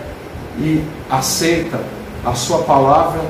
e 0.58 0.84
aceita 1.10 1.80
a 2.26 2.34
Sua 2.34 2.60
palavra. 2.60 3.22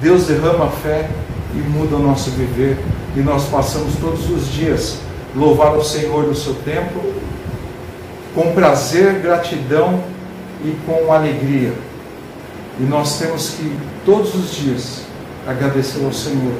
Deus 0.00 0.26
derrama 0.26 0.68
fé 0.68 1.08
e 1.54 1.58
muda 1.58 1.96
o 1.96 1.98
nosso 1.98 2.30
viver, 2.30 2.78
e 3.16 3.20
nós 3.20 3.44
passamos 3.44 3.94
todos 4.00 4.30
os 4.30 4.48
dias 4.48 4.98
louvar 5.34 5.74
o 5.76 5.84
Senhor 5.84 6.24
no 6.24 6.34
seu 6.34 6.54
tempo, 6.54 7.00
com 8.34 8.52
prazer, 8.52 9.20
gratidão 9.20 10.00
e 10.64 10.76
com 10.86 11.12
alegria. 11.12 11.72
E 12.80 12.82
nós 12.84 13.18
temos 13.18 13.50
que 13.50 13.78
todos 14.06 14.34
os 14.34 14.52
dias 14.52 15.02
agradecer 15.46 16.02
ao 16.02 16.12
Senhor 16.12 16.54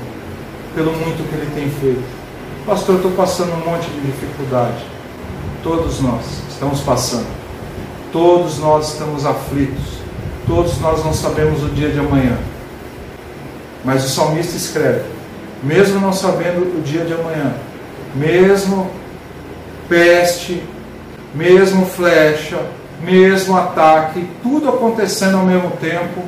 pelo 0.75 0.93
muito 0.93 1.27
que 1.27 1.35
Ele 1.35 1.51
tem 1.55 1.71
feito. 1.81 2.05
Pastor, 2.67 2.97
eu 2.97 2.97
estou 2.97 3.13
passando 3.13 3.53
um 3.55 3.71
monte 3.71 3.89
de 3.89 4.01
dificuldade. 4.03 4.85
Todos 5.63 6.01
nós 6.01 6.23
estamos 6.51 6.81
passando. 6.81 7.27
Todos 8.13 8.59
nós 8.59 8.93
estamos 8.93 9.25
aflitos. 9.25 10.01
Todos 10.47 10.79
nós 10.81 11.03
não 11.03 11.15
sabemos 11.15 11.63
o 11.63 11.69
dia 11.69 11.89
de 11.89 11.99
amanhã. 11.99 12.37
Mas 13.83 14.05
o 14.05 14.09
salmista 14.11 14.57
escreve: 14.57 15.05
mesmo 15.63 16.01
não 16.01 16.13
sabendo 16.13 16.79
o 16.79 16.83
dia 16.83 17.05
de 17.05 17.15
amanhã, 17.15 17.55
mesmo 18.15 18.91
peste, 19.89 20.63
mesmo 21.35 21.87
flecha, 21.87 22.61
mesmo 23.03 23.57
ataque, 23.57 24.29
tudo 24.43 24.69
acontecendo 24.69 25.37
ao 25.37 25.45
mesmo 25.45 25.71
tempo, 25.73 26.23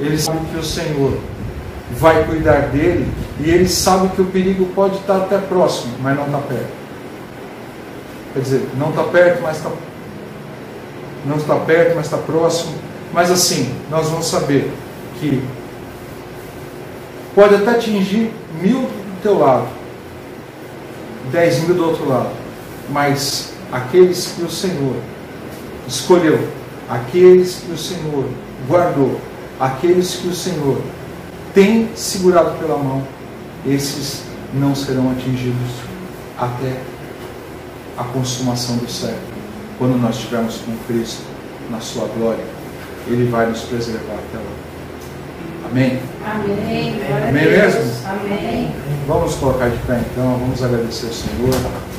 ele 0.00 0.18
sabe 0.18 0.46
que 0.52 0.58
o 0.58 0.64
Senhor 0.64 1.18
vai 1.92 2.24
cuidar 2.24 2.68
dele 2.68 3.10
e 3.40 3.50
ele 3.50 3.68
sabe 3.68 4.08
que 4.08 4.22
o 4.22 4.26
perigo 4.26 4.66
pode 4.74 4.96
estar 4.96 5.16
até 5.16 5.38
próximo, 5.38 5.94
mas 6.00 6.16
não 6.16 6.26
está 6.26 6.38
perto. 6.38 6.84
Quer 8.32 8.40
dizer, 8.40 8.68
não 8.76 8.90
está 8.90 9.04
perto, 9.04 9.42
mas 9.42 9.56
está 9.56 9.70
não 11.24 11.36
está 11.36 11.56
perto, 11.56 11.96
mas 11.96 12.04
está 12.04 12.18
próximo. 12.18 12.74
Mas 13.12 13.30
assim, 13.30 13.74
nós 13.90 14.08
vamos 14.08 14.26
saber 14.26 14.70
que 15.18 15.42
pode 17.34 17.54
até 17.54 17.70
atingir 17.70 18.30
mil 18.60 18.82
do 18.82 19.22
teu 19.22 19.38
lado, 19.38 19.66
10 21.32 21.60
mil 21.60 21.76
do 21.76 21.86
outro 21.86 22.08
lado. 22.08 22.30
Mas 22.90 23.52
aqueles 23.72 24.34
que 24.36 24.42
o 24.42 24.50
Senhor 24.50 24.96
escolheu, 25.86 26.48
aqueles 26.88 27.56
que 27.56 27.72
o 27.72 27.78
Senhor 27.78 28.26
guardou, 28.68 29.20
aqueles 29.58 30.16
que 30.16 30.28
o 30.28 30.34
Senhor 30.34 30.80
tem 31.54 31.88
segurado 31.94 32.58
pela 32.58 32.76
mão, 32.76 33.02
esses 33.66 34.22
não 34.52 34.74
serão 34.74 35.10
atingidos 35.10 35.70
até 36.38 36.80
a 37.96 38.04
consumação 38.04 38.76
do 38.76 38.90
século. 38.90 39.34
Quando 39.78 40.00
nós 40.00 40.16
estivermos 40.16 40.56
com 40.58 40.76
Cristo 40.86 41.22
na 41.70 41.80
sua 41.80 42.06
glória, 42.08 42.44
Ele 43.06 43.28
vai 43.30 43.46
nos 43.46 43.62
preservar 43.62 44.14
até 44.14 44.38
lá. 44.38 45.70
Amém? 45.70 46.00
Amém. 46.24 47.00
Amém 47.28 47.44
mesmo? 47.50 47.80
Amém. 48.06 48.74
Vamos 49.06 49.34
colocar 49.36 49.68
de 49.68 49.76
pé 49.78 50.00
então, 50.10 50.38
vamos 50.38 50.62
agradecer 50.62 51.06
ao 51.06 51.12
Senhor. 51.12 51.93